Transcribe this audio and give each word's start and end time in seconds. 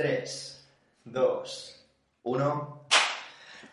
3, 0.00 0.64
2, 1.04 1.86
1. 2.22 2.86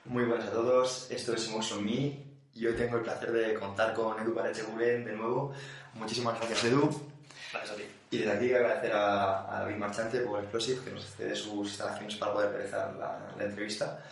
Muy 0.03 0.25
buenas 0.25 0.49
a 0.49 0.51
todos, 0.51 1.09
esto 1.09 1.33
es 1.33 1.47
Emotion 1.47 1.85
Me 1.85 2.21
y 2.53 2.65
hoy 2.65 2.73
tengo 2.73 2.97
el 2.97 3.03
placer 3.03 3.31
de 3.31 3.53
contar 3.53 3.93
con 3.93 4.19
Edu 4.19 4.35
Parecheguren 4.35 5.05
de 5.05 5.13
nuevo. 5.13 5.53
Muchísimas 5.93 6.37
gracias, 6.37 6.65
Edu. 6.65 6.89
Gracias 7.53 7.71
a 7.71 7.75
ti. 7.77 7.83
Y 8.11 8.17
desde 8.17 8.31
aquí 8.33 8.53
agradecer 8.53 8.91
a, 8.91 9.55
a 9.55 9.61
David 9.61 9.77
Marchante 9.77 10.19
por 10.19 10.41
Explosive 10.41 10.83
que 10.83 10.91
nos 10.91 11.05
cede 11.05 11.33
sus 11.33 11.69
instalaciones 11.69 12.17
para 12.17 12.33
poder 12.33 12.51
realizar 12.51 12.93
la, 12.95 13.33
la 13.37 13.43
entrevista. 13.45 14.03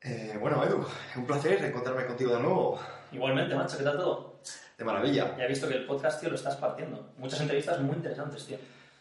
Eh, 0.00 0.36
bueno, 0.40 0.64
Edu, 0.64 0.84
un 1.14 1.26
placer 1.28 1.64
encontrarme 1.64 2.06
contigo 2.06 2.34
de 2.34 2.42
nuevo. 2.42 2.80
Igualmente, 3.12 3.54
macho, 3.54 3.78
¿qué 3.78 3.84
tal 3.84 3.98
todo? 3.98 4.40
De 4.76 4.84
maravilla. 4.84 5.36
Ya 5.36 5.44
he 5.44 5.48
visto 5.48 5.68
que 5.68 5.74
el 5.74 5.86
podcast, 5.86 6.18
tío, 6.18 6.28
lo 6.28 6.34
estás 6.34 6.56
partiendo. 6.56 7.12
Muchas 7.18 7.40
entrevistas 7.40 7.78
muy 7.82 7.94
interesantes, 7.94 8.44
tío. 8.44 8.58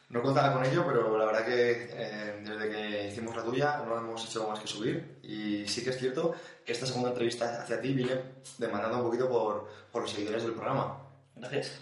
No 0.09 0.21
contaba 0.21 0.53
con 0.53 0.65
ello, 0.65 0.85
pero 0.87 1.17
la 1.17 1.25
verdad 1.25 1.45
que 1.45 1.89
eh, 1.91 2.41
desde 2.41 2.69
que 2.69 3.07
hicimos 3.09 3.35
la 3.35 3.43
tuya 3.43 3.83
no 3.85 3.97
hemos 3.97 4.25
hecho 4.25 4.47
más 4.47 4.59
que 4.59 4.67
subir. 4.67 5.19
Y 5.21 5.67
sí 5.67 5.83
que 5.83 5.89
es 5.89 5.97
cierto 5.97 6.33
que 6.65 6.71
esta 6.71 6.85
segunda 6.85 7.09
entrevista 7.09 7.61
hacia 7.61 7.81
ti 7.81 7.93
viene 7.93 8.21
demandando 8.57 8.99
un 8.99 9.03
poquito 9.03 9.27
por, 9.27 9.67
por 9.91 10.03
los 10.03 10.11
seguidores 10.11 10.43
del 10.43 10.53
programa. 10.53 10.97
Gracias. 11.35 11.81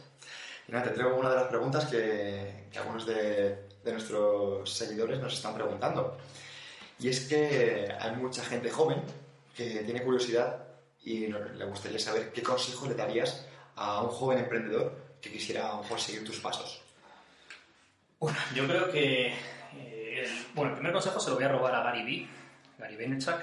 Y 0.68 0.72
nada, 0.72 0.86
te 0.86 0.92
traigo 0.92 1.16
una 1.16 1.30
de 1.30 1.36
las 1.36 1.48
preguntas 1.48 1.86
que, 1.86 2.68
que 2.72 2.80
algunos 2.80 3.06
de, 3.06 3.68
de 3.84 3.92
nuestros 3.92 4.74
seguidores 4.74 5.20
nos 5.20 5.34
están 5.34 5.54
preguntando. 5.54 6.18
Y 7.00 7.10
es 7.10 7.28
que 7.28 7.94
hay 8.00 8.16
mucha 8.16 8.44
gente 8.44 8.72
joven 8.72 9.04
que 9.56 9.84
tiene 9.84 10.02
curiosidad 10.02 10.66
y 11.04 11.28
le 11.28 11.66
gustaría 11.66 12.00
saber 12.00 12.32
qué 12.32 12.42
consejo 12.42 12.88
le 12.88 12.96
darías 12.96 13.46
a 13.76 14.02
un 14.02 14.10
joven 14.10 14.40
emprendedor 14.40 14.98
que 15.22 15.32
quisiera 15.32 15.70
a 15.70 15.76
lo 15.76 15.84
mejor 15.84 16.00
seguir 16.00 16.26
tus 16.26 16.40
pasos. 16.40 16.85
Bueno, 18.20 18.38
yo 18.56 18.66
creo 18.68 18.92
que... 18.92 19.34
eh, 19.78 20.28
bueno, 20.54 20.72
el 20.72 20.76
primer 20.78 20.94
consejo 20.94 21.20
se 21.20 21.30
lo 21.30 21.36
voy 21.36 21.46
a 21.46 21.50
robar 21.50 21.76
a 21.76 21.84
Gary 21.84 22.04
Vee, 22.04 22.28
Gary 22.80 22.96
Vaynerchuk, 22.96 23.40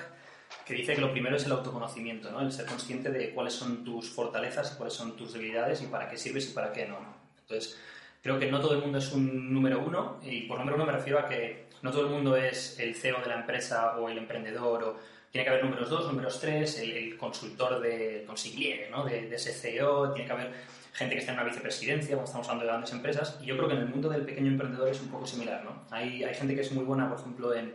que 0.66 0.74
dice 0.74 0.94
que 0.94 1.00
lo 1.00 1.12
primero 1.12 1.36
es 1.36 1.44
el 1.44 1.52
autoconocimiento, 1.52 2.30
¿no? 2.30 2.40
El 2.40 2.52
ser 2.52 2.66
consciente 2.66 3.10
de 3.10 3.30
cuáles 3.30 3.54
son 3.54 3.84
tus 3.84 4.10
fortalezas 4.10 4.72
cuáles 4.72 4.94
son 4.94 5.16
tus 5.16 5.32
debilidades 5.32 5.82
y 5.82 5.86
para 5.86 6.08
qué 6.08 6.16
sirves 6.16 6.48
y 6.50 6.52
para 6.54 6.72
qué. 6.72 6.86
¿no? 6.86 6.98
Entonces, 7.42 7.78
creo 8.22 8.38
que 8.38 8.50
no 8.50 8.60
todo 8.60 8.74
el 8.74 8.80
mundo 8.80 8.98
es 8.98 9.12
un 9.12 9.52
número 9.52 9.80
uno 9.80 10.20
y 10.22 10.42
por 10.42 10.58
número 10.58 10.76
uno 10.76 10.86
me 10.86 10.92
refiero 10.92 11.18
a 11.18 11.28
que 11.28 11.66
no 11.82 11.90
todo 11.90 12.06
el 12.06 12.12
mundo 12.12 12.36
es 12.36 12.78
el 12.78 12.94
CEO 12.94 13.20
de 13.20 13.26
la 13.28 13.40
empresa 13.40 13.98
o 13.98 14.08
el 14.08 14.18
emprendedor 14.18 14.84
o 14.84 14.96
tiene 15.30 15.44
que 15.44 15.50
haber 15.50 15.64
números 15.64 15.88
dos, 15.90 16.06
números 16.06 16.38
tres, 16.40 16.78
el, 16.78 16.92
el 16.92 17.16
consultor 17.16 17.80
de 17.80 18.24
consigliere, 18.26 18.90
¿no? 18.90 19.04
de, 19.04 19.28
de 19.28 19.36
ese 19.36 19.52
CEO, 19.52 20.12
tiene 20.12 20.26
que 20.26 20.32
haber 20.32 20.52
gente 20.92 21.14
que 21.14 21.20
está 21.20 21.32
en 21.32 21.38
una 21.38 21.48
vicepresidencia, 21.48 22.14
como 22.14 22.26
estamos 22.26 22.46
hablando 22.48 22.64
de 22.64 22.70
grandes 22.70 22.92
empresas, 22.92 23.38
y 23.40 23.46
yo 23.46 23.56
creo 23.56 23.68
que 23.68 23.74
en 23.74 23.80
el 23.80 23.88
mundo 23.88 24.08
del 24.08 24.24
pequeño 24.24 24.48
emprendedor 24.48 24.88
es 24.88 25.00
un 25.00 25.08
poco 25.08 25.26
similar, 25.26 25.64
¿no? 25.64 25.84
Hay, 25.90 26.22
hay 26.22 26.34
gente 26.34 26.54
que 26.54 26.60
es 26.60 26.72
muy 26.72 26.84
buena, 26.84 27.08
por 27.08 27.18
ejemplo, 27.18 27.54
en, 27.54 27.74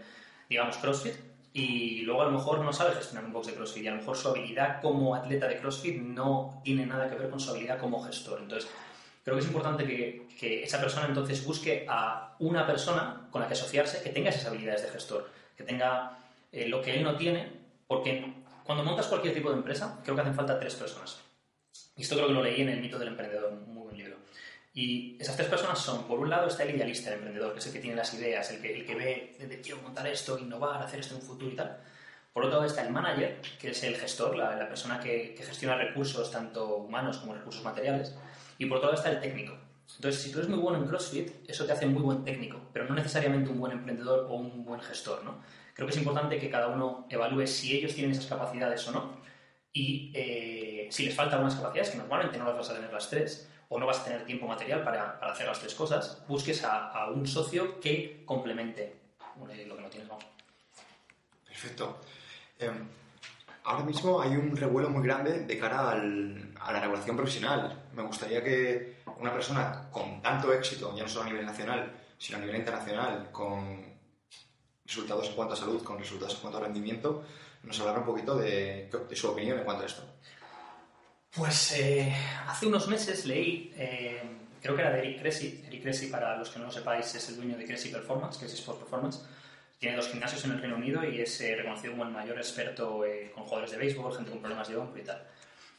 digamos, 0.50 0.78
CrossFit, 0.78 1.16
y 1.54 2.02
luego 2.02 2.22
a 2.22 2.26
lo 2.26 2.32
mejor 2.32 2.60
no 2.60 2.72
sabe 2.72 2.94
gestionar 2.94 3.26
un 3.26 3.34
box 3.34 3.48
de 3.48 3.54
CrossFit, 3.54 3.84
y 3.84 3.88
a 3.88 3.92
lo 3.92 3.98
mejor 3.98 4.16
su 4.16 4.30
habilidad 4.30 4.82
como 4.82 5.16
atleta 5.16 5.48
de 5.48 5.58
CrossFit 5.58 6.00
no 6.00 6.62
tiene 6.64 6.86
nada 6.86 7.10
que 7.10 7.16
ver 7.16 7.30
con 7.30 7.40
su 7.40 7.50
habilidad 7.50 7.80
como 7.80 8.04
gestor. 8.04 8.40
Entonces, 8.42 8.70
creo 9.24 9.36
que 9.36 9.42
es 9.42 9.48
importante 9.48 9.84
que, 9.86 10.28
que 10.40 10.64
esa 10.64 10.80
persona 10.80 11.08
entonces 11.08 11.44
busque 11.44 11.86
a 11.90 12.36
una 12.40 12.68
persona 12.68 13.28
con 13.32 13.42
la 13.42 13.48
que 13.48 13.54
asociarse 13.54 14.04
que 14.04 14.12
tenga 14.12 14.30
esas 14.30 14.46
habilidades 14.46 14.84
de 14.84 14.90
gestor, 14.90 15.30
que 15.58 15.64
tenga 15.64 16.20
eh, 16.52 16.68
lo 16.68 16.82
que 16.82 16.96
él 16.96 17.04
no 17.04 17.16
tiene, 17.16 17.52
porque 17.88 18.34
cuando 18.64 18.84
montas 18.84 19.08
cualquier 19.08 19.34
tipo 19.34 19.50
de 19.50 19.58
empresa, 19.58 20.00
creo 20.04 20.16
que 20.16 20.22
hacen 20.22 20.36
falta 20.36 20.60
tres 20.60 20.76
personas. 20.76 21.27
Y 21.96 22.04
esto 22.04 22.16
creo 22.16 22.28
que 22.28 22.34
lo 22.34 22.44
leí 22.44 22.62
en 22.62 22.70
El 22.70 22.82
mito 22.82 23.00
del 23.00 23.10
emprendedor, 23.10 23.52
un 23.52 23.74
muy 23.74 23.84
buen 23.84 23.98
libro. 23.98 24.18
Y 24.74 25.18
esas 25.20 25.36
tres 25.36 25.48
personas 25.48 25.80
son, 25.80 26.08
por 26.08 26.20
un 26.20 26.30
lado 26.30 26.48
está 26.48 26.64
el 26.64 26.76
idealista, 26.76 27.10
el 27.10 27.16
emprendedor, 27.16 27.54
que 27.54 27.60
es 27.60 27.66
el 27.66 27.74
que 27.74 27.80
tiene 27.80 27.96
las 27.96 28.14
ideas, 28.14 28.52
el 28.52 28.62
que, 28.62 28.76
el 28.80 28.86
que 28.86 28.96
ve, 28.96 29.36
de, 29.40 29.62
quiero 29.62 29.82
montar 29.82 30.06
esto, 30.08 30.38
innovar, 30.38 30.84
hacer 30.84 31.00
esto 31.00 31.16
en 31.16 31.22
un 31.22 31.28
futuro 31.28 31.52
y 31.52 31.56
tal. 31.56 31.78
Por 32.32 32.44
otro 32.44 32.58
lado 32.58 32.68
está 32.68 32.86
el 32.86 32.92
manager, 32.92 33.42
que 33.60 33.72
es 33.72 33.84
el 33.84 33.96
gestor, 33.96 34.36
la, 34.36 34.56
la 34.56 34.68
persona 34.68 35.00
que, 35.00 35.34
que 35.34 35.44
gestiona 35.44 35.76
recursos 35.76 36.32
tanto 36.32 36.78
humanos 36.78 37.18
como 37.18 37.34
recursos 37.34 37.64
materiales. 37.64 38.16
Y 38.60 38.68
por 38.68 38.78
otro 38.78 38.92
lado 38.92 39.02
está 39.02 39.10
el 39.12 39.20
técnico. 39.20 39.58
Entonces, 39.96 40.22
si 40.22 40.32
tú 40.32 40.38
eres 40.40 40.50
muy 40.50 40.60
bueno 40.60 40.78
en 40.78 40.88
CrossFit, 40.88 41.50
eso 41.50 41.66
te 41.66 41.72
hace 41.72 41.88
muy 41.88 42.04
buen 42.04 42.24
técnico, 42.24 42.60
pero 42.72 42.86
no 42.86 42.94
necesariamente 42.94 43.50
un 43.50 43.60
buen 43.60 43.72
emprendedor 43.72 44.28
o 44.30 44.36
un 44.36 44.64
buen 44.64 44.82
gestor, 44.82 45.24
¿no? 45.24 45.42
Creo 45.74 45.88
que 45.88 45.94
es 45.94 45.98
importante 45.98 46.38
que 46.38 46.50
cada 46.50 46.68
uno 46.68 47.08
evalúe 47.10 47.48
si 47.48 47.76
ellos 47.76 47.94
tienen 47.94 48.12
esas 48.12 48.26
capacidades 48.26 48.88
o 48.88 48.92
no 48.92 49.17
y 49.78 50.12
eh, 50.16 50.88
si 50.90 51.06
les 51.06 51.14
faltan 51.14 51.42
unas 51.42 51.56
capacidades, 51.56 51.92
que 51.92 51.98
normalmente 51.98 52.38
no 52.40 52.46
las 52.46 52.58
vas 52.58 52.70
a 52.72 52.74
tener 52.74 52.92
las 52.92 53.08
tres, 53.10 53.48
o 53.70 53.80
no 53.80 53.86
vas 53.86 54.00
a 54.00 54.06
tener 54.06 54.26
tiempo 54.26 54.48
material 54.48 54.84
para, 54.84 55.20
para 55.20 55.34
hacer 55.34 55.46
las 55.46 55.60
tres 55.60 55.76
cosas, 55.76 56.24
busques 56.28 56.64
a, 56.64 56.88
a 56.88 57.12
un 57.12 57.28
socio 57.28 57.80
que 57.80 58.24
complemente 58.26 58.84
eh, 59.52 59.66
lo 59.68 59.76
que 59.76 59.82
no 59.84 59.90
tienes, 59.90 60.10
vamos. 60.10 60.26
Perfecto. 61.48 62.00
Eh, 62.58 62.72
ahora 63.66 63.84
mismo 63.84 64.20
hay 64.20 64.32
un 64.32 64.56
revuelo 64.58 64.90
muy 64.90 65.04
grande 65.04 65.42
de 65.42 65.60
cara 65.60 65.92
a 65.92 66.72
la 66.72 66.80
regulación 66.80 67.16
profesional. 67.16 67.84
Me 67.94 68.02
gustaría 68.02 68.44
que 68.44 69.02
una 69.20 69.32
persona 69.32 69.90
con 69.92 70.24
tanto 70.24 70.52
éxito, 70.54 70.96
ya 70.96 71.04
no 71.04 71.10
solo 71.10 71.26
a 71.26 71.30
nivel 71.30 71.46
nacional, 71.46 71.92
sino 72.18 72.40
a 72.40 72.42
nivel 72.42 72.56
internacional, 72.56 73.30
con 73.32 73.86
resultados 74.86 75.28
en 75.28 75.36
cuanto 75.36 75.54
a 75.54 75.58
salud, 75.58 75.84
con 75.84 76.00
resultados 76.00 76.34
en 76.34 76.42
cuanto 76.42 76.58
a 76.58 76.62
rendimiento, 76.62 77.24
nos 77.68 77.80
hablara 77.80 78.00
un 78.00 78.06
poquito 78.06 78.36
de, 78.36 78.90
de 79.10 79.16
su 79.16 79.30
opinión 79.30 79.60
en 79.60 79.66
cuanto 79.66 79.84
a 79.84 79.86
esto. 79.86 80.04
Pues 81.36 81.74
eh, 81.74 82.12
hace 82.48 82.66
unos 82.66 82.88
meses 82.88 83.26
leí, 83.26 83.72
eh, 83.76 84.22
creo 84.62 84.76
que 84.76 84.82
era 84.82 84.92
de 84.92 85.00
Eric 85.00 85.20
Cressy. 85.22 85.64
Eric 85.68 85.84
Cressy, 85.84 86.08
para 86.08 86.38
los 86.38 86.50
que 86.50 86.60
no 86.60 86.66
lo 86.66 86.72
sepáis, 86.72 87.14
es 87.14 87.30
el 87.30 87.36
dueño 87.36 87.58
de 87.58 87.66
Cressy 87.66 87.90
Performance, 87.90 88.40
Cressy 88.40 88.56
Sports 88.56 88.82
Performance. 88.82 89.22
Tiene 89.80 89.96
dos 89.96 90.08
gimnasios 90.08 90.44
en 90.46 90.52
el 90.54 90.60
Reino 90.60 90.76
Unido 90.76 91.08
y 91.08 91.22
es 91.22 91.40
eh, 91.42 91.56
reconocido 91.56 91.94
como 91.94 92.04
el 92.04 92.10
mayor 92.10 92.38
experto 92.38 93.06
eh, 93.06 93.32
con 93.34 93.44
jugadores 93.44 93.72
de 93.72 93.78
béisbol, 93.78 94.16
gente 94.16 94.32
con 94.32 94.40
problemas 94.40 94.68
de 94.68 94.76
hombro 94.76 95.00
y 95.00 95.04
tal. 95.04 95.22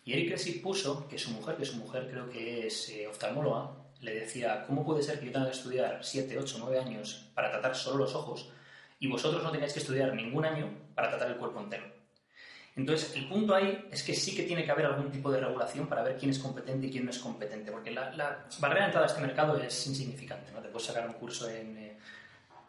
Y 0.05 0.12
Eric 0.12 0.28
Cressy 0.28 0.53
puso 0.60 1.09
que 1.09 1.19
su 1.19 1.31
mujer, 1.32 1.56
que 1.56 1.65
su 1.65 1.76
mujer 1.76 2.09
creo 2.09 2.31
que 2.31 2.69
es 2.69 2.88
eh, 2.91 3.09
oftalmóloga, 3.09 3.72
le 4.00 4.15
decía, 4.15 4.65
¿cómo 4.66 4.84
puede 4.84 5.03
ser 5.03 5.19
que 5.19 5.26
yo 5.26 5.32
tenga 5.32 5.47
que 5.47 5.56
estudiar 5.56 5.99
7, 6.00 6.38
8, 6.38 6.56
9 6.60 6.78
años 6.78 7.28
para 7.34 7.50
tratar 7.50 7.75
solo 7.75 7.99
los 8.05 8.15
ojos 8.15 8.53
y 8.99 9.09
vosotros 9.09 9.43
no 9.43 9.51
tengáis 9.51 9.73
que 9.73 9.79
estudiar 9.79 10.15
ningún 10.15 10.45
año 10.45 10.71
para 10.95 11.11
tratar 11.11 11.29
el 11.31 11.37
cuerpo 11.37 11.61
entero? 11.61 11.99
Entonces, 12.79 13.17
el 13.17 13.27
punto 13.29 13.57
ahí 13.57 13.89
es 13.91 14.05
que 14.05 14.15
sí 14.15 14.37
que 14.37 14.45
tiene 14.45 14.65
que 14.65 14.71
haber 14.71 14.87
algún 14.87 15.11
tipo 15.11 15.33
de 15.33 15.41
regulación 15.41 15.89
para 15.89 16.03
ver 16.03 16.17
quién 16.17 16.31
es 16.31 16.39
competente 16.39 16.87
y 16.87 16.91
quién 16.91 17.05
no 17.05 17.11
es 17.11 17.19
competente, 17.19 17.73
porque 17.73 17.91
la, 17.91 18.47
barrera 18.61 18.83
de 18.83 18.87
entrada 18.87 19.07
a 19.07 19.11
este 19.11 19.21
mercado 19.21 19.57
es 19.61 19.87
insignificante. 19.89 20.53
¿no? 20.53 20.61
Te 20.61 20.69
puedes 20.69 20.87
sacar 20.87 21.05
un 21.09 21.15
curso 21.15 21.51
en, 21.51 21.77
eh, 21.77 21.99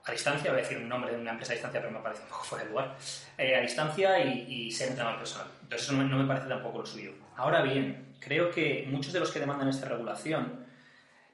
a 0.03 0.11
distancia, 0.11 0.49
voy 0.49 0.61
a 0.61 0.63
decir 0.63 0.79
un 0.79 0.89
nombre 0.89 1.11
de 1.11 1.19
una 1.19 1.31
empresa 1.31 1.51
a 1.51 1.55
distancia, 1.55 1.79
pero 1.79 1.93
me 1.93 1.99
parece 1.99 2.23
un 2.23 2.29
poco 2.29 2.43
fuera 2.43 2.63
de 2.63 2.71
lugar, 2.71 2.97
eh, 3.37 3.55
a 3.55 3.61
distancia 3.61 4.19
y, 4.25 4.51
y 4.51 4.71
ser 4.71 4.89
entrenador 4.89 5.19
personal. 5.19 5.47
Entonces, 5.61 5.87
eso 5.87 5.95
no, 5.95 6.03
no 6.03 6.17
me 6.17 6.25
parece 6.25 6.47
tampoco 6.47 6.79
lo 6.79 6.85
suyo. 6.87 7.13
Ahora 7.37 7.61
bien, 7.61 8.15
creo 8.19 8.49
que 8.49 8.87
muchos 8.89 9.13
de 9.13 9.19
los 9.19 9.31
que 9.31 9.39
demandan 9.39 9.69
esta 9.69 9.87
regulación 9.87 10.65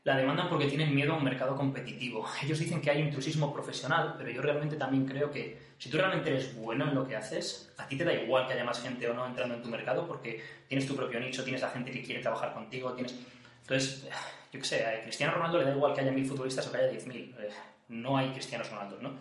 la 0.06 0.16
demandan 0.16 0.48
porque 0.50 0.68
tienen 0.68 0.94
miedo 0.94 1.14
a 1.14 1.18
un 1.18 1.24
mercado 1.24 1.56
competitivo. 1.56 2.26
Ellos 2.44 2.59
dicen 2.59 2.79
que 2.79 2.91
hay 2.91 3.02
intrusismo 3.02 3.52
profesional, 3.52 4.16
pero 4.18 4.29
yo 4.29 4.41
realmente 4.41 4.78
también 4.78 5.06
creo 5.06 5.32
que 5.32 5.58
si 5.79 5.90
tú 5.90 5.97
realmente 5.97 6.29
eres 6.29 6.56
bueno 6.56 6.88
en 6.88 6.96
lo 6.96 7.08
que 7.08 7.16
haces, 7.16 7.74
a 7.78 7.88
ti 7.88 7.97
te 7.97 8.06
da 8.06 8.14
igual 8.14 8.47
que 8.47 8.53
haya 8.53 8.64
más 8.64 8.82
gente 8.82 9.09
o 9.09 9.14
no 9.14 9.26
entrando 9.26 9.56
en 9.56 9.64
tu 9.64 9.68
mercado 9.68 10.08
porque 10.08 10.41
tienes 10.68 10.88
tu 10.88 10.96
propio 10.96 11.20
nicho, 11.20 11.44
tienes 11.44 11.62
la 11.62 11.72
gente 11.72 11.91
que 11.91 12.03
quiere 12.03 12.22
trabajar 12.22 12.53
contigo, 12.53 12.94
tienes... 12.94 13.16
Entonces, 13.62 14.08
yo 14.53 14.59
qué 14.59 14.66
sé, 14.66 14.85
a 14.85 15.02
Cristiano 15.02 15.34
Ronaldo 15.34 15.58
le 15.58 15.66
da 15.66 15.76
igual 15.76 15.94
que 15.96 16.02
haya 16.02 16.12
mil 16.12 16.26
futbolistas 16.26 16.68
o 16.68 16.72
que 16.72 16.78
haya 16.78 16.88
diez 16.88 17.08
mil. 17.08 17.35
Eh, 17.40 17.50
No 17.90 18.16
hay 18.16 18.29
Cristianos 18.29 18.70
Ronaldo, 18.70 19.00
¿no? 19.02 19.16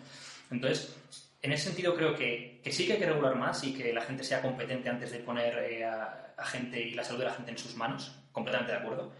Entonces, 0.51 0.95
en 1.41 1.51
ese 1.51 1.65
sentido 1.65 1.95
creo 1.95 2.15
que, 2.15 2.61
que 2.63 2.71
sí 2.71 2.85
que 2.85 2.93
hay 2.93 2.99
que 2.99 3.07
regular 3.07 3.35
más 3.35 3.63
y 3.63 3.73
que 3.73 3.91
la 3.91 4.01
gente 4.01 4.23
sea 4.23 4.41
competente 4.43 4.87
antes 4.87 5.11
de 5.11 5.19
poner 5.19 5.57
eh, 5.57 5.83
a, 5.83 6.33
a 6.37 6.45
gente 6.45 6.79
y 6.79 6.91
la 6.91 7.03
salud 7.03 7.19
de 7.19 7.25
la 7.25 7.33
gente 7.33 7.49
en 7.49 7.57
sus 7.57 7.75
manos. 7.75 8.15
Completamente 8.31 8.71
de 8.71 8.77
acuerdo. 8.77 9.11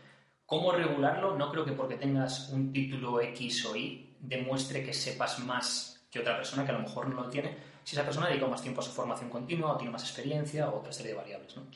¿Cómo 0.46 0.72
regularlo? 0.72 1.36
No 1.36 1.52
creo 1.52 1.66
que 1.66 1.72
porque 1.72 1.96
tengas 1.96 2.50
un 2.50 2.72
título 2.72 3.20
X 3.22 3.66
o 3.66 3.76
Y 3.76 4.16
demuestre 4.20 4.84
que 4.84 4.94
sepas 4.94 5.40
más 5.40 6.08
que 6.12 6.20
otra 6.20 6.38
persona 6.38 6.64
que 6.64 6.72
a 6.72 6.76
lo 6.76 6.82
mejor 6.82 7.08
no 7.08 7.24
lo 7.24 7.30
tiene, 7.30 7.58
si 7.84 7.96
esa 7.96 8.06
persona 8.06 8.28
dedica 8.28 8.48
más 8.48 8.62
tiempo 8.62 8.82
a 8.82 8.84
su 8.84 8.92
formación 8.92 9.30
continua 9.30 9.74
o 9.74 9.78
tiene 9.78 9.92
más 9.92 10.04
experiencia 10.04 10.70
o 10.70 10.80
otra 10.80 10.92
serie 10.92 11.12
de 11.12 11.18
variables. 11.18 11.56
¿no? 11.58 11.64
O 11.64 11.68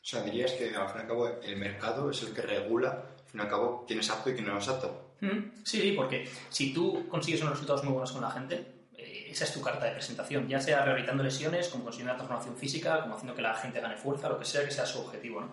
sea, 0.00 0.22
dirías 0.22 0.52
que 0.52 0.74
al 0.74 0.88
fin 0.88 0.98
y 0.98 1.00
al 1.00 1.06
cabo 1.06 1.28
el 1.28 1.56
mercado 1.56 2.10
es 2.10 2.22
el 2.22 2.32
que 2.32 2.42
regula 2.42 2.90
al 2.90 3.30
fin 3.30 3.40
y 3.40 3.42
al 3.42 3.50
cabo, 3.50 3.84
quién 3.86 4.00
es 4.00 4.08
apto 4.10 4.30
y 4.30 4.34
quién 4.34 4.46
no 4.46 4.56
es 4.56 4.68
apto. 4.68 5.16
Mm, 5.20 5.62
Sí, 5.62 5.80
sí, 5.80 5.92
porque 5.92 6.26
si 6.48 6.72
tú 6.72 7.06
consigues 7.08 7.42
unos 7.42 7.54
resultados 7.54 7.84
muy 7.84 7.92
buenos 7.92 8.12
con 8.12 8.22
la 8.22 8.30
gente, 8.30 8.86
eh, 8.96 9.26
esa 9.28 9.44
es 9.44 9.52
tu 9.52 9.60
carta 9.60 9.84
de 9.84 9.92
presentación, 9.92 10.48
ya 10.48 10.60
sea 10.60 10.82
rehabilitando 10.82 11.22
lesiones, 11.22 11.68
como 11.68 11.84
consiguiendo 11.84 12.14
una 12.14 12.18
transformación 12.18 12.56
física, 12.56 13.02
como 13.02 13.16
haciendo 13.16 13.34
que 13.34 13.42
la 13.42 13.54
gente 13.54 13.80
gane 13.80 13.96
fuerza, 13.96 14.30
lo 14.30 14.38
que 14.38 14.46
sea 14.46 14.64
que 14.64 14.70
sea 14.70 14.86
su 14.86 15.00
objetivo. 15.00 15.42
¿no? 15.42 15.52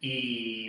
Y, 0.00 0.68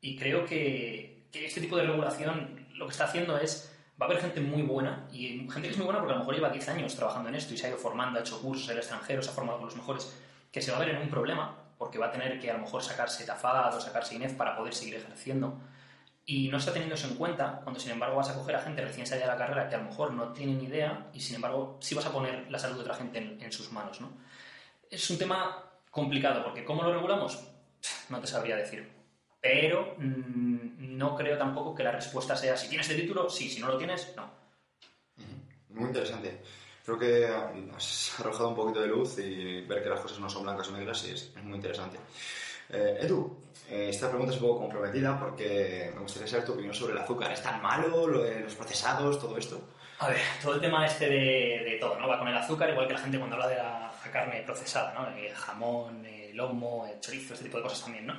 y 0.00 0.16
creo 0.16 0.44
que, 0.44 1.24
que 1.32 1.46
este 1.46 1.60
tipo 1.60 1.76
de 1.76 1.84
regulación 1.84 2.66
lo 2.74 2.86
que 2.86 2.92
está 2.92 3.04
haciendo 3.04 3.38
es, 3.38 3.72
va 4.00 4.06
a 4.06 4.08
haber 4.10 4.22
gente 4.22 4.40
muy 4.40 4.62
buena, 4.62 5.06
y 5.12 5.46
gente 5.50 5.62
que 5.62 5.70
es 5.70 5.76
muy 5.76 5.84
buena 5.84 6.00
porque 6.00 6.12
a 6.12 6.16
lo 6.16 6.20
mejor 6.20 6.34
lleva 6.34 6.50
10 6.50 6.68
años 6.70 6.96
trabajando 6.96 7.28
en 7.28 7.34
esto 7.34 7.52
y 7.54 7.58
se 7.58 7.66
ha 7.66 7.68
ido 7.68 7.78
formando, 7.78 8.18
ha 8.18 8.22
hecho 8.22 8.40
cursos 8.40 8.66
en 8.68 8.72
el 8.72 8.78
extranjero, 8.78 9.22
se 9.22 9.30
ha 9.30 9.32
formado 9.32 9.58
con 9.58 9.66
los 9.66 9.76
mejores, 9.76 10.16
que 10.50 10.62
se 10.62 10.70
va 10.70 10.78
a 10.78 10.80
ver 10.80 10.90
en 10.90 11.02
un 11.02 11.08
problema 11.08 11.56
porque 11.78 11.98
va 11.98 12.06
a 12.06 12.12
tener 12.12 12.38
que 12.40 12.50
a 12.50 12.54
lo 12.54 12.60
mejor 12.60 12.82
sacarse 12.82 13.24
TAFAD 13.24 13.76
o 13.76 13.80
sacarse 13.80 14.14
INEF 14.14 14.34
para 14.34 14.56
poder 14.56 14.74
seguir 14.74 14.96
ejerciendo 14.96 15.58
y 16.26 16.48
no 16.48 16.58
está 16.58 16.72
teniendo 16.72 16.94
eso 16.94 17.08
en 17.08 17.14
cuenta 17.14 17.60
cuando 17.62 17.80
sin 17.80 17.92
embargo 17.92 18.16
vas 18.16 18.28
a 18.28 18.34
coger 18.34 18.56
a 18.56 18.60
gente 18.60 18.84
recién 18.84 19.06
salida 19.06 19.26
de 19.26 19.32
la 19.32 19.38
carrera 19.38 19.68
que 19.68 19.74
a 19.74 19.78
lo 19.78 19.84
mejor 19.84 20.12
no 20.12 20.32
tiene 20.32 20.54
ni 20.54 20.64
idea 20.64 21.06
y 21.12 21.20
sin 21.20 21.36
embargo 21.36 21.78
sí 21.80 21.94
vas 21.94 22.06
a 22.06 22.12
poner 22.12 22.50
la 22.50 22.58
salud 22.58 22.76
de 22.76 22.82
otra 22.82 22.94
gente 22.94 23.18
en, 23.18 23.40
en 23.40 23.52
sus 23.52 23.72
manos. 23.72 24.00
¿no? 24.00 24.12
Es 24.90 25.08
un 25.10 25.18
tema 25.18 25.64
complicado 25.90 26.44
porque 26.44 26.64
¿cómo 26.64 26.82
lo 26.82 26.92
regulamos? 26.92 27.42
No 28.10 28.20
te 28.20 28.26
sabría 28.26 28.56
decir. 28.56 28.99
Pero 29.40 29.94
mmm, 29.98 30.98
no 30.98 31.16
creo 31.16 31.38
tampoco 31.38 31.74
que 31.74 31.82
la 31.82 31.92
respuesta 31.92 32.36
sea 32.36 32.56
si 32.56 32.68
tienes 32.68 32.88
el 32.90 33.00
título, 33.00 33.30
sí, 33.30 33.48
si 33.48 33.60
no 33.60 33.68
lo 33.68 33.78
tienes, 33.78 34.12
no. 34.16 34.30
Muy 35.70 35.86
interesante. 35.86 36.42
Creo 36.84 36.98
que 36.98 37.26
has 37.76 38.18
arrojado 38.18 38.48
un 38.48 38.56
poquito 38.56 38.80
de 38.80 38.88
luz 38.88 39.18
y 39.18 39.62
ver 39.62 39.82
que 39.82 39.88
las 39.88 40.00
cosas 40.00 40.18
no 40.18 40.28
son 40.28 40.42
blancas 40.42 40.68
o 40.68 40.72
negras 40.72 41.04
y 41.06 41.12
es, 41.12 41.32
es 41.36 41.44
muy 41.44 41.56
interesante. 41.56 41.98
Eh, 42.70 42.98
Edu, 43.02 43.36
eh, 43.68 43.88
esta 43.90 44.08
pregunta 44.08 44.32
es 44.32 44.40
un 44.40 44.48
poco 44.48 44.60
comprometida 44.60 45.18
porque 45.18 45.90
me 45.94 46.00
gustaría 46.00 46.28
saber 46.28 46.44
tu 46.44 46.52
opinión 46.52 46.74
sobre 46.74 46.92
el 46.92 46.98
azúcar. 46.98 47.32
¿Es 47.32 47.42
tan 47.42 47.62
malo, 47.62 48.06
lo 48.06 48.22
de 48.22 48.40
los 48.40 48.54
procesados, 48.54 49.20
todo 49.20 49.36
esto? 49.36 49.60
A 49.98 50.08
ver, 50.08 50.18
todo 50.42 50.54
el 50.54 50.60
tema 50.60 50.86
este 50.86 51.08
de, 51.08 51.62
de, 51.64 51.78
todo, 51.78 51.98
¿no? 51.98 52.08
Va 52.08 52.18
con 52.18 52.28
el 52.28 52.36
azúcar, 52.36 52.70
igual 52.70 52.86
que 52.86 52.94
la 52.94 53.00
gente 53.00 53.18
cuando 53.18 53.36
habla 53.36 53.48
de 53.48 53.56
la, 53.56 53.92
la 54.04 54.10
carne 54.10 54.42
procesada, 54.42 54.94
¿no? 54.94 55.08
El 55.16 55.34
jamón, 55.34 56.04
el 56.06 56.36
lomo, 56.36 56.86
el 56.86 56.98
chorizo, 57.00 57.34
este 57.34 57.46
tipo 57.46 57.58
de 57.58 57.64
cosas 57.64 57.82
también, 57.82 58.06
¿no? 58.06 58.14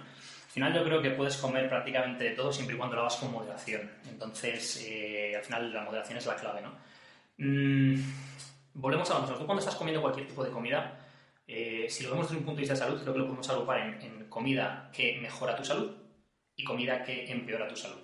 Al 0.52 0.54
final 0.54 0.74
yo 0.74 0.84
creo 0.84 1.02
que 1.02 1.12
puedes 1.12 1.38
comer 1.38 1.70
prácticamente 1.70 2.32
todo 2.32 2.52
siempre 2.52 2.76
y 2.76 2.78
cuando 2.78 2.98
lo 2.98 3.04
hagas 3.04 3.16
con 3.16 3.32
moderación. 3.32 3.90
Entonces, 4.06 4.86
eh, 4.86 5.34
al 5.34 5.46
final 5.46 5.72
la 5.72 5.84
moderación 5.84 6.18
es 6.18 6.26
la 6.26 6.36
clave, 6.36 6.62
¿no? 6.62 6.74
Mm, 7.38 7.96
volvemos 8.74 9.10
a 9.10 9.14
lo 9.14 9.22
mismo. 9.22 9.38
Tú 9.38 9.46
cuando 9.46 9.62
estás 9.62 9.78
comiendo 9.78 10.02
cualquier 10.02 10.28
tipo 10.28 10.44
de 10.44 10.52
comida, 10.52 11.00
eh, 11.48 11.86
si 11.90 12.04
lo 12.04 12.10
vemos 12.10 12.26
desde 12.26 12.40
un 12.40 12.44
punto 12.44 12.58
de 12.58 12.64
vista 12.64 12.74
de 12.74 12.82
salud, 12.82 13.02
creo 13.02 13.14
que 13.14 13.20
lo 13.20 13.28
podemos 13.28 13.50
agrupar 13.50 13.80
en, 13.80 14.02
en 14.02 14.30
comida 14.30 14.90
que 14.92 15.18
mejora 15.22 15.56
tu 15.56 15.64
salud 15.64 15.90
y 16.54 16.66
comida 16.66 17.02
que 17.02 17.32
empeora 17.32 17.70
tu 17.70 17.78
salud. 17.78 18.02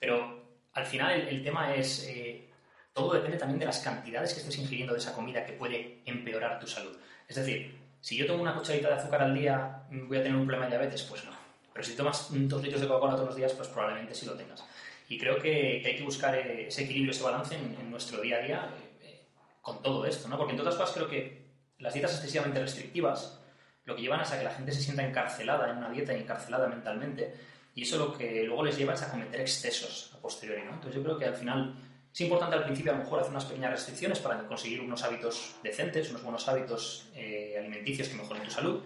Pero 0.00 0.42
al 0.72 0.86
final 0.86 1.12
el, 1.12 1.28
el 1.28 1.44
tema 1.44 1.74
es, 1.74 2.08
eh, 2.08 2.48
todo 2.94 3.12
depende 3.12 3.36
también 3.36 3.58
de 3.58 3.66
las 3.66 3.80
cantidades 3.80 4.32
que 4.32 4.40
estés 4.40 4.56
ingiriendo 4.56 4.94
de 4.94 5.00
esa 5.00 5.12
comida 5.12 5.44
que 5.44 5.52
puede 5.52 6.00
empeorar 6.06 6.58
tu 6.58 6.66
salud. 6.66 6.96
Es 7.28 7.36
decir, 7.36 7.78
si 8.00 8.16
yo 8.16 8.26
tomo 8.26 8.40
una 8.40 8.54
cucharadita 8.54 8.88
de 8.88 8.94
azúcar 8.94 9.20
al 9.20 9.34
día, 9.34 9.82
¿voy 9.90 10.16
a 10.16 10.22
tener 10.22 10.38
un 10.38 10.46
problema 10.46 10.64
de 10.64 10.78
diabetes? 10.78 11.02
Pues 11.02 11.22
no. 11.26 11.43
Pero 11.74 11.84
si 11.84 11.94
tomas 11.94 12.28
dos 12.30 12.62
litros 12.62 12.80
de 12.80 12.88
Coca-Cola 12.88 13.14
todos 13.16 13.26
los 13.26 13.36
días, 13.36 13.52
pues 13.52 13.68
probablemente 13.68 14.14
sí 14.14 14.24
lo 14.24 14.32
tengas. 14.32 14.64
Y 15.08 15.18
creo 15.18 15.38
que, 15.38 15.82
hay 15.84 15.96
que 15.96 16.02
buscar 16.02 16.34
ese 16.34 16.84
equilibrio, 16.84 17.10
ese 17.10 17.22
balance 17.22 17.54
en, 17.54 17.76
en 17.78 17.90
nuestro 17.90 18.22
día 18.22 18.36
a 18.38 18.40
día 18.40 18.70
eh, 19.02 19.26
con 19.60 19.82
todo 19.82 20.06
esto, 20.06 20.28
¿no? 20.28 20.38
Porque 20.38 20.52
entre 20.52 20.62
otras 20.66 20.80
cosas 20.80 20.94
creo 20.94 21.08
que 21.08 21.44
las 21.78 21.92
dietas 21.92 22.14
excesivamente 22.14 22.60
restrictivas 22.60 23.40
lo 23.84 23.94
que 23.94 24.02
llevan 24.02 24.20
es 24.20 24.32
a 24.32 24.38
que 24.38 24.44
la 24.44 24.54
gente 24.54 24.72
se 24.72 24.80
sienta 24.80 25.06
encarcelada 25.06 25.70
en 25.70 25.78
una 25.78 25.90
dieta 25.90 26.14
y 26.14 26.20
encarcelada 26.20 26.68
mentalmente 26.68 27.34
y 27.74 27.82
eso 27.82 27.98
lo 27.98 28.16
que 28.16 28.44
luego 28.44 28.64
les 28.64 28.78
lleva 28.78 28.94
es 28.94 29.02
a 29.02 29.10
cometer 29.10 29.40
excesos 29.40 30.12
a 30.14 30.18
posteriori, 30.18 30.62
¿no? 30.62 30.74
Entonces 30.74 30.94
yo 30.94 31.02
creo 31.02 31.18
que 31.18 31.26
al 31.26 31.34
final 31.34 31.74
es 32.12 32.20
importante 32.20 32.56
al 32.56 32.64
principio 32.64 32.92
a 32.92 32.96
lo 32.96 33.02
mejor 33.02 33.20
hacer 33.20 33.32
unas 33.32 33.44
pequeñas 33.44 33.72
restricciones 33.72 34.20
para 34.20 34.46
conseguir 34.46 34.80
unos 34.80 35.02
hábitos 35.02 35.56
decentes, 35.62 36.08
unos 36.10 36.22
buenos 36.22 36.46
hábitos 36.48 37.08
eh, 37.14 37.56
alimenticios 37.58 38.08
que 38.08 38.14
mejoren 38.14 38.44
tu 38.44 38.50
salud 38.50 38.80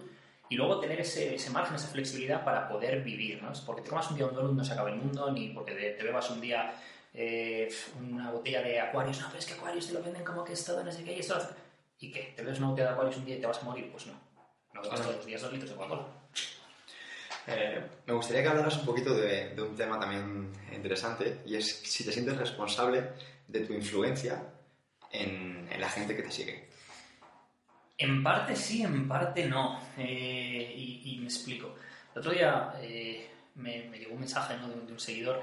y 0.49 0.55
luego 0.55 0.79
tener 0.79 0.99
ese, 0.99 1.35
ese, 1.35 1.49
margen, 1.51 1.75
esa 1.75 1.87
flexibilidad 1.87 2.43
para 2.43 2.67
poder 2.67 3.01
vivir, 3.03 3.41
¿no? 3.41 3.51
Es 3.51 3.61
porque 3.61 3.83
te 3.83 3.89
comas 3.89 4.09
un 4.09 4.17
día 4.17 4.25
un 4.25 4.33
donut 4.33 4.53
no 4.53 4.63
se 4.63 4.73
acaba 4.73 4.89
el 4.89 4.95
mundo, 4.95 5.31
ni 5.31 5.49
porque 5.49 5.73
te, 5.73 5.91
te 5.91 6.03
bebas 6.03 6.29
un 6.31 6.41
día 6.41 6.73
eh, 7.13 7.71
una 7.99 8.31
botella 8.31 8.61
de 8.61 8.79
Aquarius, 8.79 9.19
no, 9.21 9.27
pero 9.27 9.39
es 9.39 9.45
que 9.45 9.53
Aquarius 9.53 9.87
te 9.87 9.93
lo 9.93 10.03
venden 10.03 10.23
como 10.23 10.43
que 10.43 10.53
es 10.53 10.65
todo, 10.65 10.83
no 10.83 10.91
sé 10.91 11.03
qué, 11.03 11.15
y 11.15 11.19
esto 11.19 11.37
¿Y 12.01 12.11
qué? 12.11 12.33
¿Te 12.35 12.43
bebes 12.43 12.59
una 12.59 12.69
botella 12.69 12.87
de 12.87 12.93
Aquarius 12.93 13.17
un 13.17 13.25
día 13.25 13.35
y 13.35 13.41
te 13.41 13.47
vas 13.47 13.59
a 13.59 13.63
morir? 13.63 13.91
Pues 13.91 14.07
no. 14.07 14.13
No 14.73 14.81
bebas 14.81 15.01
todos 15.01 15.15
los 15.17 15.25
días 15.25 15.41
dos 15.41 15.51
litros 15.51 15.71
de 15.71 15.75
Coca-Cola. 15.75 16.07
Eh, 17.47 17.83
me 18.05 18.13
gustaría 18.13 18.43
que 18.43 18.47
hablaras 18.47 18.77
un 18.77 18.85
poquito 18.85 19.13
de, 19.15 19.49
de, 19.55 19.61
un 19.61 19.75
tema 19.75 19.99
también 19.99 20.51
interesante 20.71 21.41
y 21.45 21.55
es 21.55 21.67
si 21.67 22.05
te 22.05 22.11
sientes 22.11 22.37
responsable 22.37 23.09
de 23.47 23.61
tu 23.61 23.73
influencia 23.73 24.43
en, 25.11 25.67
en 25.69 25.81
la 25.81 25.89
gente 25.89 26.15
que 26.15 26.23
te 26.23 26.31
sigue. 26.31 26.68
En 27.99 28.23
parte 28.23 28.55
sí, 28.55 28.81
en 28.81 29.07
parte 29.09 29.45
no. 29.45 29.81
Eh, 29.97 30.73
y, 30.75 31.01
y, 31.03 31.17
me 31.17 31.25
explico. 31.25 31.75
El 32.15 32.19
otro 32.19 32.31
día 32.31 32.73
eh, 32.81 33.29
me, 33.55 33.89
me, 33.91 33.99
llegó 33.99 34.13
un 34.13 34.21
mensaje 34.21 34.55
¿no? 34.55 34.69
de, 34.69 34.75
de, 34.85 34.93
un, 34.93 34.99
seguidor 34.99 35.41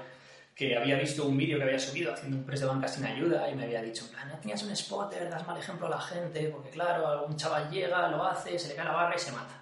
que 0.55 0.75
había 0.75 0.97
visto 0.97 1.27
un 1.27 1.37
vídeo 1.37 1.59
que 1.59 1.65
había 1.65 1.77
subido 1.77 2.11
haciendo 2.11 2.37
un 2.37 2.43
press 2.43 2.61
de 2.61 2.65
banca 2.65 2.87
sin 2.87 3.05
ayuda 3.05 3.47
y 3.47 3.53
me 3.53 3.65
había 3.65 3.83
dicho, 3.83 4.05
no 4.27 4.39
tenías 4.39 4.63
un 4.63 4.75
spotter, 4.75 5.29
das 5.29 5.45
mal 5.45 5.55
ejemplo 5.55 5.85
a 5.85 5.91
la 5.91 6.01
gente, 6.01 6.49
porque 6.49 6.71
claro, 6.71 7.07
algún 7.07 7.37
chaval 7.37 7.69
llega, 7.69 8.09
lo 8.09 8.25
hace, 8.25 8.57
se 8.57 8.69
le 8.69 8.75
cae 8.75 8.85
la 8.85 8.91
barra 8.91 9.15
y 9.15 9.19
se 9.19 9.31
mata. 9.31 9.53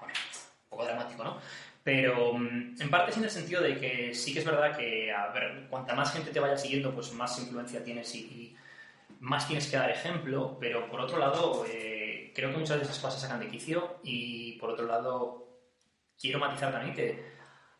Bueno, 0.00 0.14
un 0.14 0.68
poco 0.68 0.84
dramático, 0.84 1.22
¿no? 1.22 1.38
Pero 1.84 2.34
mm, 2.34 2.74
en 2.80 2.90
parte 2.90 3.12
sí 3.12 3.20
en 3.20 3.24
el 3.24 3.30
sentido 3.30 3.62
de 3.62 3.78
que 3.78 4.14
sí 4.14 4.32
que 4.32 4.40
es 4.40 4.44
verdad 4.44 4.76
que, 4.76 5.12
a 5.12 5.28
ver, 5.28 5.68
cuanta 5.70 5.94
más 5.94 6.12
gente 6.12 6.32
te 6.32 6.40
vaya 6.40 6.58
siguiendo, 6.58 6.92
pues 6.92 7.12
más 7.12 7.38
influencia 7.38 7.84
tienes 7.84 8.12
y, 8.16 8.18
y 8.18 8.56
más 9.20 9.46
tienes 9.46 9.68
que 9.68 9.76
dar 9.76 9.90
ejemplo, 9.90 10.56
pero 10.58 10.90
por 10.90 11.00
otro 11.00 11.18
lado, 11.18 11.64
eh, 11.68 11.91
creo 12.34 12.50
que 12.50 12.58
muchas 12.58 12.80
esas 12.82 12.98
cosas 12.98 13.20
sacan 13.20 13.40
de 13.40 13.50
quicio 13.50 13.98
y 14.02 14.52
por 14.58 14.70
otro 14.70 14.86
lado, 14.86 15.60
quiero 16.18 16.38
matizar 16.38 16.72
también 16.72 16.94
que 16.94 17.32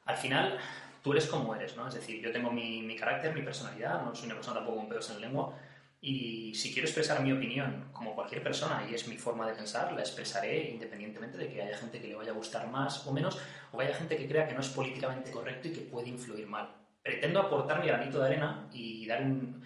al 0.04 0.16
final 0.16 0.58
tú 1.02 1.12
eres 1.12 1.26
como 1.26 1.54
eres, 1.54 1.76
¿no? 1.76 1.88
Es 1.88 1.94
decir, 1.94 2.20
yo 2.20 2.32
tengo 2.32 2.50
mi, 2.50 2.82
mi 2.82 2.96
carácter, 2.96 3.34
mi 3.34 3.42
personalidad, 3.42 4.02
no 4.02 4.14
soy 4.14 4.26
una 4.26 4.36
persona 4.36 4.56
tampoco 4.56 4.78
con 4.78 4.88
pedos 4.88 5.10
en 5.10 5.20
la 5.20 5.26
lengua 5.26 5.58
y 6.04 6.52
si 6.56 6.72
quiero 6.72 6.88
expresar 6.88 7.22
mi 7.22 7.32
opinión 7.32 7.90
como 7.92 8.16
cualquier 8.16 8.42
persona 8.42 8.84
y 8.90 8.94
es 8.94 9.06
mi 9.06 9.16
forma 9.16 9.46
de 9.46 9.54
pensar, 9.54 9.92
la 9.92 10.00
expresaré 10.00 10.70
independientemente 10.70 11.38
de 11.38 11.48
que 11.48 11.62
haya 11.62 11.78
gente 11.78 12.00
que 12.00 12.08
le 12.08 12.16
vaya 12.16 12.32
a 12.32 12.34
gustar 12.34 12.68
más 12.68 13.06
o 13.06 13.12
menos 13.12 13.38
o 13.70 13.80
haya 13.80 13.94
gente 13.94 14.16
que 14.16 14.26
crea 14.26 14.48
que 14.48 14.54
no 14.54 14.60
es 14.60 14.68
políticamente 14.68 15.30
correcto 15.30 15.68
y 15.68 15.72
que 15.72 15.82
puede 15.82 16.08
influir 16.08 16.48
mal. 16.48 16.74
Pretendo 17.04 17.40
aportar 17.40 17.80
mi 17.80 17.86
granito 17.86 18.18
de 18.18 18.26
arena 18.26 18.68
y 18.72 19.06
dar 19.06 19.22
un, 19.22 19.62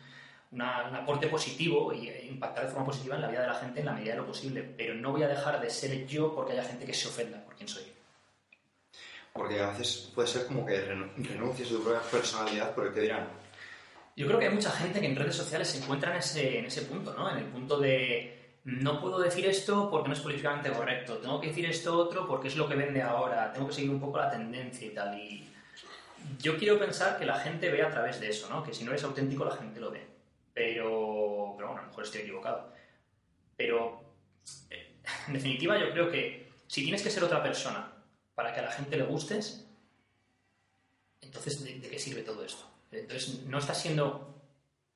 una, 0.53 0.89
un 0.89 0.97
aporte 0.97 1.27
positivo 1.29 1.93
y 1.93 2.09
impactar 2.29 2.65
de 2.65 2.71
forma 2.71 2.87
positiva 2.87 3.17
en 3.17 3.23
la 3.23 3.29
vida 3.29 3.43
de 3.43 3.49
la 3.49 3.55
gente 3.55 3.81
en 3.81 3.87
la 3.87 3.93
medida 3.93 4.13
de 4.13 4.19
lo 4.19 4.27
posible, 4.27 4.63
pero 4.77 4.95
no 4.95 5.13
voy 5.13 5.23
a 5.23 5.29
dejar 5.29 5.61
de 5.61 5.71
ser 5.71 6.07
yo 6.07 6.35
porque 6.35 6.53
haya 6.53 6.65
gente 6.65 6.87
que 6.87 6.95
se 6.95 7.09
ofenda 7.09 7.45
por 7.45 7.55
quién 7.55 7.69
soy. 7.69 7.85
Porque 9.33 9.61
a 9.61 9.71
veces 9.71 10.11
puede 10.15 10.29
ser 10.29 10.47
como 10.47 10.65
que 10.65 10.81
renuncies 10.81 11.69
a 11.69 11.73
tu 11.73 11.83
propia 11.83 12.01
personalidad 12.11 12.75
por 12.75 12.87
el 12.87 12.95
que 12.95 13.01
dirán. 13.01 13.29
Yo 14.17 14.27
creo 14.27 14.39
que 14.39 14.47
hay 14.47 14.55
mucha 14.55 14.71
gente 14.71 14.99
que 14.99 15.07
en 15.07 15.17
redes 15.17 15.37
sociales 15.37 15.69
se 15.69 15.79
encuentra 15.79 16.13
en 16.13 16.19
ese, 16.19 16.59
en 16.59 16.65
ese 16.65 16.83
punto, 16.83 17.13
¿no? 17.13 17.31
En 17.31 17.37
el 17.37 17.45
punto 17.45 17.79
de 17.79 18.37
no 18.65 19.01
puedo 19.01 19.19
decir 19.19 19.47
esto 19.47 19.91
porque 19.91 20.09
no 20.09 20.15
es 20.15 20.21
políticamente 20.21 20.73
correcto, 20.73 21.19
tengo 21.19 21.41
que 21.41 21.49
decir 21.49 21.67
esto 21.67 21.97
otro 21.97 22.27
porque 22.27 22.49
es 22.49 22.57
lo 22.57 22.69
que 22.69 22.75
vende 22.75 23.01
ahora, 23.03 23.53
tengo 23.53 23.69
que 23.69 23.75
seguir 23.75 23.91
un 23.91 24.01
poco 24.01 24.19
la 24.19 24.31
tendencia 24.31 24.87
y 24.87 24.91
tal. 24.91 25.17
Y 25.19 25.47
yo 26.41 26.57
quiero 26.57 26.79
pensar 26.79 27.19
que 27.19 27.27
la 27.27 27.39
gente 27.39 27.71
ve 27.71 27.83
a 27.83 27.91
través 27.91 28.19
de 28.19 28.31
eso, 28.31 28.49
¿no? 28.49 28.65
Que 28.65 28.73
si 28.73 28.85
no 28.85 28.91
eres 28.91 29.05
auténtico 29.05 29.45
la 29.45 29.55
gente 29.55 29.79
lo 29.79 29.91
ve. 29.91 30.16
Pero, 30.57 31.53
pero 31.55 31.69
bueno, 31.69 31.83
a 31.83 31.83
lo 31.83 31.89
mejor 31.89 32.05
estoy 32.05 32.23
equivocado. 32.23 32.73
Pero, 33.59 34.01
en 35.27 35.35
definitiva, 35.35 35.79
yo 35.79 35.91
creo 35.91 36.11
que 36.11 36.51
si 36.67 36.83
tienes 36.83 37.03
que 37.03 37.11
ser 37.11 37.23
otra 37.23 37.43
persona 37.43 37.93
para 38.35 38.55
que 38.55 38.61
a 38.61 38.63
la 38.63 38.73
gente 38.73 38.97
le 38.97 39.03
gustes, 39.03 39.69
entonces, 41.21 41.63
¿de, 41.63 41.79
qué 41.87 41.99
sirve 41.99 42.23
todo 42.23 42.43
esto? 42.43 42.65
Entonces, 42.91 43.45
no 43.45 43.59
estás 43.59 43.83
siendo 43.83 44.35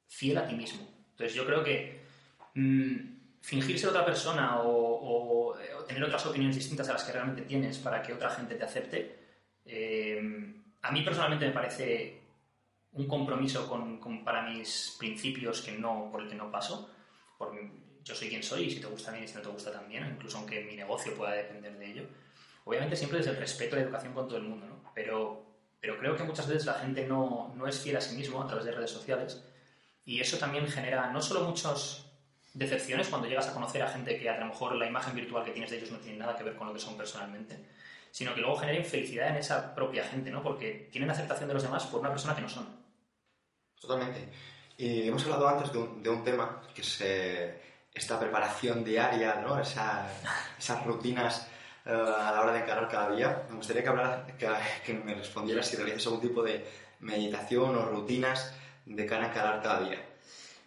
fiel 0.09 0.39
a 0.39 0.47
ti 0.47 0.55
mismo. 0.55 0.89
Entonces, 1.11 1.35
yo 1.35 1.45
creo 1.45 1.63
que 1.63 2.01
mmm, 2.55 2.97
fingir 3.43 3.79
ser 3.79 3.91
otra 3.91 4.07
persona 4.07 4.63
o, 4.63 5.59
tener 5.87 6.05
otras 6.05 6.25
opiniones 6.25 6.57
distintas 6.57 6.89
a 6.89 6.95
las 6.95 7.05
que 7.05 7.13
realmente 7.13 7.43
tienes 7.43 7.77
para 7.77 8.01
que 8.01 8.15
otra 8.15 8.31
gente 8.31 8.55
te 8.55 8.65
acepte, 8.65 9.19
eh, 9.67 10.55
a 10.81 10.91
mí 10.91 11.03
personalmente 11.03 11.47
me 11.47 11.53
parece 11.53 12.20
un 12.93 13.07
compromiso 13.07 13.69
con, 13.69 13.99
con, 13.99 14.25
para 14.25 14.43
mis 14.43 14.97
principios 14.99 15.63
que 15.63 15.73
no, 15.73 16.09
por 16.11 16.23
el 16.23 16.29
que 16.29 16.35
no 16.35 16.51
paso. 16.51 16.91
Yo 18.03 18.15
soy 18.15 18.29
quien 18.29 18.43
soy 18.43 18.65
y 18.65 18.71
si 18.71 18.81
te 18.81 18.87
gusta 18.87 19.13
bien 19.13 19.25
y 19.25 19.29
si 19.29 19.35
no 19.35 19.43
te 19.43 19.49
gusta 19.49 19.73
también, 19.73 20.07
incluso 20.07 20.39
aunque 20.39 20.65
mi 20.65 20.75
negocio 20.75 21.15
pueda 21.15 21.33
depender 21.33 21.79
de 21.79 21.91
ello. 21.91 22.03
Obviamente 22.65 22.97
siempre 22.97 23.19
desde 23.19 23.31
el 23.33 23.37
respeto 23.37 23.77
y 23.77 23.81
la 23.81 23.85
educación 23.85 24.13
con 24.13 24.27
todo 24.27 24.39
el 24.39 24.45
mundo, 24.45 24.67
¿no? 24.67 24.93
Pero 24.95 25.51
pero 25.81 25.99
creo 25.99 26.17
que 26.17 26.25
muchas 26.25 26.47
veces 26.47 26.67
la 26.67 26.75
gente 26.75 27.07
no, 27.07 27.55
no, 27.57 27.67
es 27.67 27.81
fiel 27.81 27.97
a 27.97 28.01
sí 28.01 28.15
mismo 28.15 28.43
a 28.43 28.47
través 28.47 28.67
de 28.67 28.73
redes 28.73 28.91
sociales 28.91 29.43
y 30.05 30.21
eso 30.21 30.37
también 30.37 30.67
genera 30.69 31.11
no 31.11 31.23
solo 31.23 31.43
muchas 31.43 32.05
decepciones 32.53 33.09
cuando 33.09 33.29
llegas 33.29 33.49
a 33.49 33.55
conocer 33.55 33.83
a 33.83 33.89
gente 33.89 34.19
que 34.19 34.29
a 34.29 34.39
lo 34.39 34.47
mejor 34.47 34.77
la 34.77 34.87
imagen 34.87 35.15
virtual 35.15 35.45
que 35.45 35.53
tienes 35.53 35.71
de 35.71 35.79
ellos 35.79 35.91
no 35.91 35.99
tiene 35.99 36.19
nada 36.19 36.37
que 36.37 36.45
ver 36.45 36.57
con 36.57 36.67
lo 36.67 36.75
que 36.75 36.81
son 36.81 36.97
personalmente, 36.97 37.65
sino 38.11 38.35
que 38.35 38.41
luego 38.41 38.57
generen 38.57 38.85
felicidad 38.85 39.29
en 39.29 39.37
esa 39.37 39.75
propia 39.75 40.05
gente, 40.05 40.31
¿no? 40.31 40.43
Porque 40.43 40.89
tienen 40.93 41.11
aceptación 41.11 41.49
de 41.49 41.55
los 41.55 41.63
demás 41.63 41.87
por 41.87 42.01
una 42.01 42.11
persona 42.11 42.35
que 42.35 42.43
no 42.43 42.49
son. 42.49 42.80
Totalmente. 43.81 44.29
Y 44.77 45.09
hemos 45.09 45.25
hablado 45.25 45.49
antes 45.49 45.73
de 45.73 45.79
un, 45.79 46.03
de 46.03 46.11
un 46.11 46.25
tema 46.25 46.63
que 46.75 46.81
es 46.83 47.01
eh, 47.01 47.63
esta 47.95 48.19
preparación 48.19 48.85
diaria, 48.85 49.37
¿no? 49.37 49.61
Esa- 49.61 50.07
esas 50.59 50.85
rutinas 50.85 51.47
eh, 51.85 51.91
a 51.91 52.31
la 52.33 52.41
hora 52.43 52.53
de 52.53 52.61
encarar 52.61 52.89
cada 52.89 53.15
día. 53.15 53.43
Me 53.49 53.57
gustaría 53.57 53.83
que, 53.83 53.89
hablara, 53.89 54.27
que, 54.39 54.49
que 54.85 54.95
me 54.95 55.15
respondieras 55.15 55.67
si 55.67 55.77
realizas 55.77 56.07
algún 56.07 56.21
tipo 56.21 56.43
de 56.43 56.67
meditación 57.01 57.77
o 57.77 57.85
rutinas 57.87 58.55
de 58.87 59.07
cara 59.07 59.25
a 59.27 59.29
encarar 59.29 59.63
cada 59.63 59.81
día. 59.81 59.99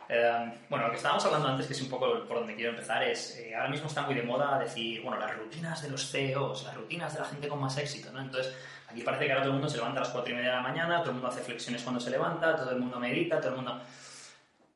Eh, 0.10 0.54
bueno, 0.70 0.86
lo 0.86 0.92
que 0.92 0.98
estábamos 0.98 1.24
hablando 1.26 1.48
antes, 1.48 1.66
que 1.68 1.74
es 1.74 1.82
un 1.82 1.90
poco 1.90 2.26
por 2.28 2.38
donde 2.40 2.56
quiero 2.56 2.72
empezar, 2.72 3.02
es 3.04 3.38
eh, 3.38 3.56
ahora 3.56 3.70
mismo 3.70 3.88
está 3.88 4.02
muy 4.04 4.14
de 4.16 4.24
moda 4.24 4.60
decir, 4.60 5.02
bueno, 5.02 5.18
las 5.20 5.36
rutinas 5.38 5.82
de 5.82 5.90
los 5.90 6.12
CEOs, 6.12 6.64
las 6.66 6.76
rutinas 6.76 7.14
de 7.14 7.20
la 7.22 7.26
gente 7.26 7.48
con 7.48 7.60
más 7.62 7.78
éxito, 7.78 8.12
¿no? 8.12 8.22
Entonces, 8.22 8.54
aquí 8.94 9.02
parece 9.02 9.26
que 9.26 9.32
ahora 9.32 9.44
todo 9.44 9.54
el 9.54 9.60
mundo 9.60 9.70
se 9.70 9.78
levanta 9.78 10.00
a 10.00 10.04
las 10.04 10.14
4 10.14 10.32
y 10.32 10.36
media 10.36 10.50
de 10.52 10.56
la 10.56 10.62
mañana, 10.62 11.00
todo 11.00 11.10
el 11.10 11.16
mundo 11.16 11.28
hace 11.28 11.42
flexiones 11.42 11.82
cuando 11.82 12.00
se 12.00 12.12
levanta, 12.12 12.56
todo 12.56 12.72
el 12.72 12.80
mundo 12.80 13.00
medita, 13.00 13.40
todo 13.40 13.50
el 13.50 13.56
mundo... 13.58 13.82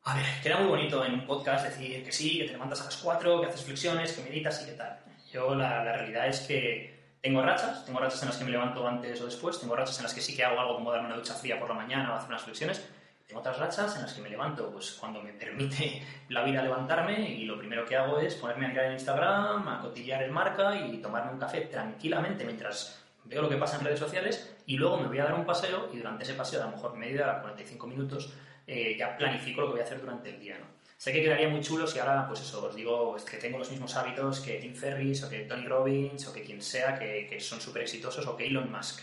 A 0.03 0.15
ver, 0.15 0.25
queda 0.41 0.57
muy 0.57 0.69
bonito 0.69 1.05
en 1.05 1.13
un 1.13 1.25
podcast 1.27 1.65
decir 1.65 2.03
que 2.03 2.11
sí, 2.11 2.39
que 2.39 2.45
te 2.45 2.53
levantas 2.53 2.81
a 2.81 2.85
las 2.85 2.97
4, 2.97 3.41
que 3.41 3.47
haces 3.47 3.63
flexiones, 3.63 4.13
que 4.13 4.23
meditas 4.23 4.63
y 4.63 4.65
qué 4.65 4.71
tal. 4.71 4.99
Yo 5.31 5.53
la, 5.53 5.83
la 5.83 5.93
realidad 5.93 6.27
es 6.27 6.39
que 6.41 6.97
tengo 7.21 7.41
rachas, 7.41 7.85
tengo 7.85 7.99
rachas 7.99 8.21
en 8.23 8.29
las 8.29 8.37
que 8.37 8.45
me 8.45 8.51
levanto 8.51 8.87
antes 8.87 9.21
o 9.21 9.25
después, 9.25 9.59
tengo 9.59 9.75
rachas 9.75 9.97
en 9.97 10.03
las 10.03 10.13
que 10.13 10.21
sí 10.21 10.35
que 10.35 10.43
hago 10.43 10.59
algo 10.59 10.75
como 10.75 10.91
darme 10.91 11.07
una 11.07 11.17
ducha 11.17 11.33
fría 11.33 11.59
por 11.59 11.69
la 11.69 11.75
mañana 11.75 12.13
o 12.13 12.15
hacer 12.15 12.29
unas 12.29 12.43
flexiones, 12.43 12.89
tengo 13.27 13.41
otras 13.41 13.59
rachas 13.59 13.95
en 13.97 14.03
las 14.03 14.13
que 14.13 14.21
me 14.21 14.29
levanto 14.29 14.71
pues 14.71 14.93
cuando 14.93 15.21
me 15.21 15.33
permite 15.33 16.01
la 16.29 16.43
vida 16.43 16.63
levantarme 16.63 17.29
y 17.29 17.43
lo 17.43 17.57
primero 17.57 17.85
que 17.85 17.97
hago 17.97 18.19
es 18.19 18.35
ponerme 18.35 18.67
a 18.67 18.69
mirar 18.69 18.85
en 18.85 18.93
Instagram, 18.93 19.67
a 19.67 19.81
cotillar 19.81 20.23
el 20.23 20.31
marca 20.31 20.77
y 20.87 20.97
tomarme 20.99 21.33
un 21.33 21.39
café 21.39 21.61
tranquilamente 21.61 22.45
mientras 22.45 23.03
veo 23.27 23.41
lo 23.41 23.49
que 23.49 23.57
pasa 23.57 23.77
en 23.77 23.85
redes 23.85 23.99
sociales 23.99 24.55
y 24.65 24.77
luego 24.77 24.97
me 24.97 25.07
voy 25.07 25.19
a 25.19 25.25
dar 25.25 25.33
un 25.33 25.45
paseo 25.45 25.89
y 25.93 25.97
durante 25.97 26.23
ese 26.23 26.33
paseo, 26.33 26.61
a 26.61 26.65
lo 26.65 26.71
mejor 26.71 26.95
media 26.95 27.23
hora, 27.23 27.41
45 27.41 27.87
minutos, 27.87 28.33
eh, 28.65 28.95
ya 28.97 29.17
planifico 29.17 29.61
lo 29.61 29.67
que 29.67 29.71
voy 29.73 29.81
a 29.81 29.83
hacer 29.83 30.01
durante 30.01 30.29
el 30.29 30.39
día, 30.39 30.57
¿no? 30.57 30.77
Sé 30.97 31.13
que 31.13 31.21
quedaría 31.21 31.47
muy 31.47 31.61
chulo 31.61 31.85
si 31.85 31.99
ahora, 31.99 32.27
pues 32.27 32.41
eso, 32.41 32.65
os 32.65 32.75
digo 32.75 33.15
que 33.29 33.37
tengo 33.37 33.59
los 33.59 33.69
mismos 33.69 33.95
hábitos 33.95 34.39
que 34.39 34.55
Tim 34.55 34.73
Ferriss 34.73 35.23
o 35.23 35.29
que 35.29 35.41
Tony 35.41 35.67
Robbins 35.67 36.27
o 36.27 36.33
que 36.33 36.41
quien 36.41 36.59
sea 36.59 36.97
que, 36.97 37.39
son 37.39 37.61
súper 37.61 37.83
exitosos 37.83 38.25
o 38.25 38.35
que 38.35 38.47
Elon 38.47 38.71
Musk. 38.71 39.01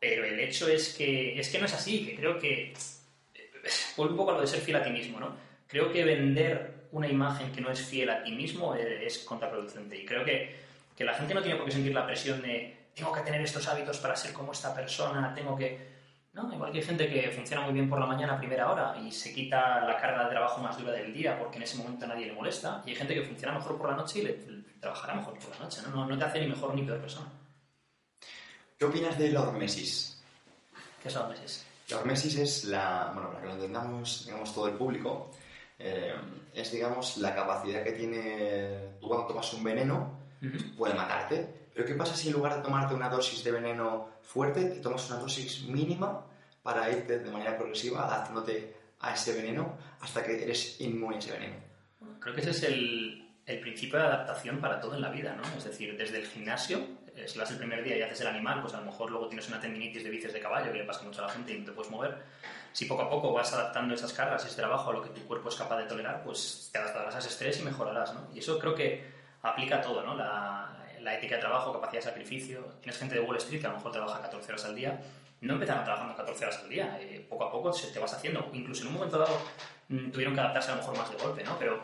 Pero 0.00 0.24
el 0.24 0.40
hecho 0.40 0.68
es 0.68 0.94
que, 0.94 1.38
es 1.38 1.50
que 1.50 1.58
no 1.58 1.66
es 1.66 1.74
así, 1.74 2.06
que 2.06 2.16
creo 2.16 2.38
que 2.38 2.72
vuelve 3.96 4.12
un 4.12 4.16
poco 4.16 4.30
a 4.30 4.34
lo 4.34 4.40
de 4.40 4.46
ser 4.46 4.60
fiel 4.60 4.78
a 4.78 4.82
ti 4.82 4.90
mismo, 4.90 5.20
¿no? 5.20 5.36
Creo 5.66 5.92
que 5.92 6.02
vender 6.02 6.86
una 6.92 7.08
imagen 7.08 7.52
que 7.52 7.60
no 7.60 7.70
es 7.70 7.84
fiel 7.84 8.08
a 8.08 8.22
ti 8.22 8.32
mismo 8.32 8.74
eh, 8.74 9.04
es 9.04 9.18
contraproducente 9.18 9.98
y 9.98 10.06
creo 10.06 10.24
que, 10.24 10.56
que 10.96 11.04
la 11.04 11.12
gente 11.12 11.34
no 11.34 11.42
tiene 11.42 11.56
por 11.56 11.66
qué 11.66 11.72
sentir 11.72 11.92
la 11.92 12.06
presión 12.06 12.40
de 12.40 12.75
tengo 12.96 13.12
que 13.12 13.20
tener 13.20 13.42
estos 13.42 13.68
hábitos 13.68 13.98
para 13.98 14.16
ser 14.16 14.32
como 14.32 14.52
esta 14.52 14.74
persona, 14.74 15.34
tengo 15.34 15.54
que... 15.54 15.94
No, 16.32 16.52
igual 16.52 16.72
que 16.72 16.78
hay 16.78 16.84
gente 16.84 17.08
que 17.08 17.30
funciona 17.30 17.62
muy 17.62 17.74
bien 17.74 17.88
por 17.88 18.00
la 18.00 18.06
mañana 18.06 18.34
a 18.34 18.38
primera 18.38 18.70
hora 18.70 18.96
y 18.98 19.12
se 19.12 19.32
quita 19.32 19.80
la 19.84 19.98
carga 19.98 20.24
de 20.24 20.30
trabajo 20.30 20.60
más 20.62 20.78
dura 20.78 20.92
del 20.92 21.12
día 21.12 21.38
porque 21.38 21.56
en 21.56 21.62
ese 21.62 21.76
momento 21.76 22.04
a 22.06 22.08
nadie 22.08 22.26
le 22.26 22.32
molesta 22.32 22.82
y 22.86 22.90
hay 22.90 22.96
gente 22.96 23.14
que 23.14 23.22
funciona 23.22 23.54
mejor 23.54 23.76
por 23.78 23.90
la 23.90 23.96
noche 23.96 24.18
y 24.18 24.22
le, 24.22 24.30
le 24.46 24.62
trabajará 24.80 25.14
mejor 25.14 25.38
por 25.38 25.50
la 25.50 25.64
noche, 25.64 25.80
¿no? 25.82 25.94
No, 25.94 26.06
no 26.06 26.18
te 26.18 26.24
hace 26.24 26.40
ni 26.40 26.48
mejor 26.48 26.74
ni 26.74 26.82
peor 26.82 27.00
persona. 27.00 27.26
¿Qué 28.78 28.84
opinas 28.84 29.18
de 29.18 29.30
la 29.30 29.42
hormesis? 29.42 30.22
¿Qué 31.02 31.10
son 31.10 31.30
meses? 31.30 31.66
La 31.88 31.98
hormesis 31.98 32.36
es 32.36 32.64
la, 32.64 33.10
bueno, 33.14 33.28
para 33.30 33.40
que 33.40 33.46
lo 33.46 33.54
entendamos, 33.54 34.24
digamos, 34.26 34.54
todo 34.54 34.68
el 34.68 34.74
público, 34.74 35.30
eh, 35.78 36.14
es, 36.52 36.72
digamos, 36.72 37.18
la 37.18 37.34
capacidad 37.34 37.82
que 37.82 37.92
tiene, 37.92 38.96
tú 39.00 39.08
cuando 39.08 39.26
tomas 39.26 39.52
un 39.54 39.64
veneno, 39.64 40.18
puede 40.76 40.94
matarte, 40.94 41.65
pero 41.76 41.88
¿qué 41.88 41.94
pasa 41.94 42.16
si 42.16 42.28
en 42.28 42.34
lugar 42.34 42.56
de 42.56 42.62
tomarte 42.62 42.94
una 42.94 43.10
dosis 43.10 43.44
de 43.44 43.52
veneno 43.52 44.08
fuerte, 44.22 44.64
te 44.64 44.80
tomas 44.80 45.10
una 45.10 45.20
dosis 45.20 45.64
mínima 45.64 46.24
para 46.62 46.90
irte 46.90 47.18
de 47.18 47.30
manera 47.30 47.54
progresiva 47.54 48.06
adaptándote 48.06 48.74
a 49.00 49.12
ese 49.12 49.34
veneno 49.34 49.76
hasta 50.00 50.24
que 50.24 50.42
eres 50.42 50.80
inmune 50.80 51.16
a 51.16 51.18
ese 51.18 51.32
veneno? 51.32 51.56
Creo 52.18 52.34
que 52.34 52.40
ese 52.40 52.52
es 52.52 52.62
el, 52.62 53.30
el 53.44 53.60
principio 53.60 53.98
de 53.98 54.06
adaptación 54.06 54.58
para 54.58 54.80
todo 54.80 54.94
en 54.94 55.02
la 55.02 55.10
vida, 55.10 55.36
¿no? 55.36 55.42
Es 55.54 55.64
decir, 55.64 55.98
desde 55.98 56.16
el 56.16 56.26
gimnasio, 56.26 56.78
eh, 57.14 57.28
si 57.28 57.38
vas 57.38 57.50
el 57.50 57.58
primer 57.58 57.84
día 57.84 57.98
y 57.98 58.00
haces 58.00 58.22
el 58.22 58.28
animal, 58.28 58.62
pues 58.62 58.72
a 58.72 58.80
lo 58.80 58.86
mejor 58.86 59.10
luego 59.10 59.28
tienes 59.28 59.46
una 59.48 59.60
tendinitis 59.60 60.02
de 60.02 60.08
bíceps 60.08 60.32
de 60.32 60.40
caballo 60.40 60.72
que 60.72 60.78
le 60.78 60.84
pasa 60.84 61.02
mucho 61.02 61.22
a 61.22 61.26
la 61.26 61.32
gente 61.34 61.52
y 61.52 61.58
no 61.58 61.66
te 61.66 61.72
puedes 61.72 61.92
mover. 61.92 62.16
Si 62.72 62.86
poco 62.86 63.02
a 63.02 63.10
poco 63.10 63.34
vas 63.34 63.52
adaptando 63.52 63.94
esas 63.94 64.14
cargas 64.14 64.42
y 64.44 64.46
ese 64.46 64.56
trabajo 64.56 64.88
a 64.88 64.92
lo 64.94 65.02
que 65.02 65.10
tu 65.10 65.26
cuerpo 65.26 65.50
es 65.50 65.56
capaz 65.56 65.76
de 65.76 65.84
tolerar, 65.84 66.24
pues 66.24 66.70
te 66.72 66.78
adaptarás 66.78 67.16
a 67.16 67.18
ese 67.18 67.28
estrés 67.28 67.60
y 67.60 67.64
mejorarás, 67.64 68.14
¿no? 68.14 68.28
Y 68.34 68.38
eso 68.38 68.58
creo 68.58 68.74
que 68.74 69.14
aplica 69.42 69.82
todo, 69.82 70.02
¿no? 70.02 70.14
La, 70.14 70.85
la 71.06 71.14
ética 71.14 71.36
de 71.36 71.40
trabajo, 71.40 71.72
capacidad 71.72 72.02
de 72.02 72.08
sacrificio. 72.08 72.60
Tienes 72.80 72.98
gente 72.98 73.14
de 73.14 73.20
Wall 73.20 73.36
Street 73.36 73.60
que 73.60 73.66
a 73.66 73.70
lo 73.70 73.76
mejor 73.76 73.92
trabaja 73.92 74.20
14 74.20 74.52
horas 74.52 74.64
al 74.64 74.74
día. 74.74 75.00
No 75.40 75.54
empezaron 75.54 75.84
trabajando 75.84 76.16
14 76.16 76.44
horas 76.44 76.58
al 76.62 76.68
día. 76.68 76.98
eh, 77.00 77.24
poco 77.28 77.44
a 77.44 77.52
poco 77.52 77.72
se 77.72 77.92
te 77.92 77.98
vas 77.98 78.12
haciendo. 78.12 78.50
Incluso 78.52 78.82
en 78.82 78.88
un 78.88 78.94
momento 78.94 79.18
dado 79.18 79.38
mm, 79.88 80.10
tuvieron 80.10 80.34
que 80.34 80.40
adaptarse 80.40 80.72
a 80.72 80.74
lo 80.74 80.80
mejor 80.82 80.98
más 80.98 81.10
de 81.10 81.16
golpe, 81.16 81.44
¿no? 81.44 81.56
Pero 81.58 81.80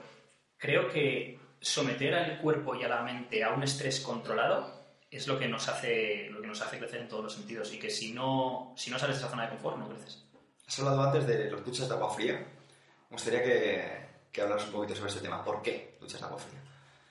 creo 0.58 0.88
que 0.88 1.38
someter 1.60 2.14
al 2.14 2.38
cuerpo 2.38 2.74
y 2.74 2.82
a 2.82 2.88
la 2.88 3.02
mente 3.02 3.44
a 3.44 3.50
un 3.50 3.62
estrés 3.62 4.00
controlado 4.00 4.82
es 5.08 5.28
lo 5.28 5.38
que 5.38 5.46
nos 5.46 5.68
hace, 5.68 6.28
lo 6.30 6.40
que 6.40 6.48
nos 6.48 6.60
hace 6.60 6.78
crecer 6.78 7.02
en 7.02 7.08
todos 7.08 7.22
los 7.22 7.34
sentidos 7.34 7.72
y 7.72 7.78
que 7.78 7.90
si 7.90 8.12
no, 8.12 8.74
si 8.76 8.90
no 8.90 8.98
sales 8.98 9.16
de 9.16 9.20
esa 9.20 9.30
zona 9.30 9.44
de 9.44 9.50
confort 9.50 9.78
no 9.78 9.88
creces. 9.88 10.24
Has 10.66 10.78
hablado 10.80 11.02
antes 11.02 11.26
de 11.26 11.50
las 11.50 11.64
duchas 11.64 11.88
de 11.88 11.94
agua 11.94 12.12
fría. 12.12 12.34
Me 12.34 13.16
gustaría 13.16 13.42
que, 13.42 14.06
que 14.32 14.40
hablaras 14.40 14.64
un 14.66 14.72
poquito 14.72 14.96
sobre 14.96 15.10
este 15.10 15.20
tema. 15.20 15.44
¿Por 15.44 15.62
qué 15.62 15.96
duchas 16.00 16.18
de 16.18 16.26
agua 16.26 16.38
fría? 16.38 16.60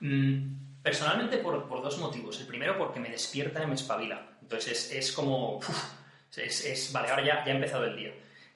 Mm, 0.00 0.61
personalmente 0.82 1.38
por, 1.38 1.68
por 1.68 1.82
dos 1.82 1.98
motivos. 1.98 2.40
El 2.40 2.46
primero 2.46 2.76
porque 2.78 3.00
me 3.00 3.10
despierta 3.10 3.62
y 3.62 3.66
me 3.66 3.74
espabila. 3.74 4.28
Entonces 4.42 4.90
es, 4.90 4.92
es 4.92 5.12
como... 5.12 5.56
uf, 5.58 5.68
es, 6.36 6.64
es- 6.64 6.92
vale, 6.92 7.08
ahora 7.10 7.24
ya, 7.24 7.44
ya 7.44 7.52
ha 7.52 7.54
empezado 7.56 7.84
el 7.84 7.96
día. 7.96 8.12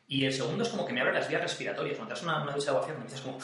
Y 0.09 0.25
el 0.25 0.33
segundo 0.33 0.63
es 0.63 0.69
como 0.71 0.87
que 0.87 0.93
me 0.93 1.01
abre 1.01 1.13
las 1.15 1.29
vías 1.29 1.43
respiratorias. 1.43 1.97
Cuando 1.97 2.15
te 2.15 2.21
das 2.21 2.25
una, 2.25 2.43
una 2.43 2.53
ducha 2.53 2.71
de 2.71 2.77
agua 2.77 2.83
fría, 2.83 3.23
como... 3.23 3.39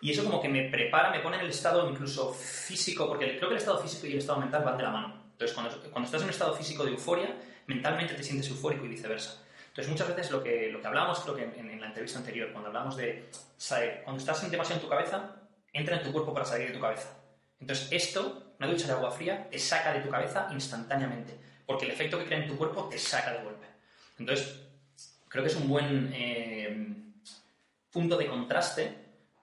Y 0.00 0.10
eso 0.10 0.24
como 0.24 0.42
que 0.42 0.48
me 0.48 0.68
prepara, 0.68 1.10
me 1.10 1.20
pone 1.20 1.36
en 1.36 1.42
el 1.42 1.50
estado 1.50 1.88
incluso 1.88 2.32
físico, 2.32 3.06
porque 3.06 3.36
creo 3.36 3.48
que 3.48 3.54
el 3.54 3.60
estado 3.60 3.78
físico 3.78 4.06
y 4.08 4.12
el 4.12 4.18
estado 4.18 4.40
mental 4.40 4.64
van 4.64 4.76
de 4.76 4.82
la 4.82 4.90
mano. 4.90 5.22
Entonces, 5.32 5.54
cuando, 5.54 5.80
cuando 5.90 6.06
estás 6.06 6.22
en 6.22 6.24
un 6.26 6.30
estado 6.30 6.54
físico 6.54 6.84
de 6.84 6.90
euforia, 6.90 7.36
mentalmente 7.68 8.14
te 8.14 8.22
sientes 8.24 8.48
eufórico 8.50 8.84
y 8.84 8.88
viceversa. 8.88 9.40
Entonces, 9.68 9.88
muchas 9.90 10.08
veces 10.08 10.30
lo 10.32 10.42
que, 10.42 10.70
lo 10.72 10.80
que 10.80 10.86
hablamos, 10.88 11.20
creo 11.20 11.36
que 11.36 11.44
en, 11.44 11.70
en 11.70 11.80
la 11.80 11.86
entrevista 11.86 12.18
anterior, 12.18 12.50
cuando 12.50 12.68
hablamos 12.68 12.96
de, 12.96 13.30
saber, 13.56 14.02
cuando 14.02 14.18
estás 14.20 14.42
en 14.42 14.50
demasiado 14.50 14.80
en 14.80 14.84
tu 14.86 14.90
cabeza, 14.90 15.36
entra 15.72 15.96
en 15.96 16.02
tu 16.02 16.12
cuerpo 16.12 16.32
para 16.32 16.44
salir 16.44 16.68
de 16.68 16.74
tu 16.74 16.80
cabeza. 16.80 17.08
Entonces, 17.60 17.88
esto, 17.92 18.54
una 18.58 18.68
ducha 18.68 18.86
de 18.86 18.92
agua 18.92 19.10
fría, 19.10 19.48
te 19.48 19.58
saca 19.58 19.92
de 19.92 20.00
tu 20.00 20.10
cabeza 20.10 20.48
instantáneamente, 20.52 21.34
porque 21.66 21.84
el 21.84 21.92
efecto 21.92 22.18
que 22.18 22.26
crea 22.26 22.42
en 22.42 22.48
tu 22.48 22.56
cuerpo 22.56 22.88
te 22.88 22.98
saca 22.98 23.32
de 23.32 23.44
golpe. 23.44 23.66
Entonces, 24.18 24.60
creo 25.28 25.44
que 25.44 25.50
es 25.50 25.56
un 25.56 25.68
buen 25.68 26.10
eh, 26.14 26.86
punto 27.90 28.16
de 28.16 28.26
contraste 28.26 28.94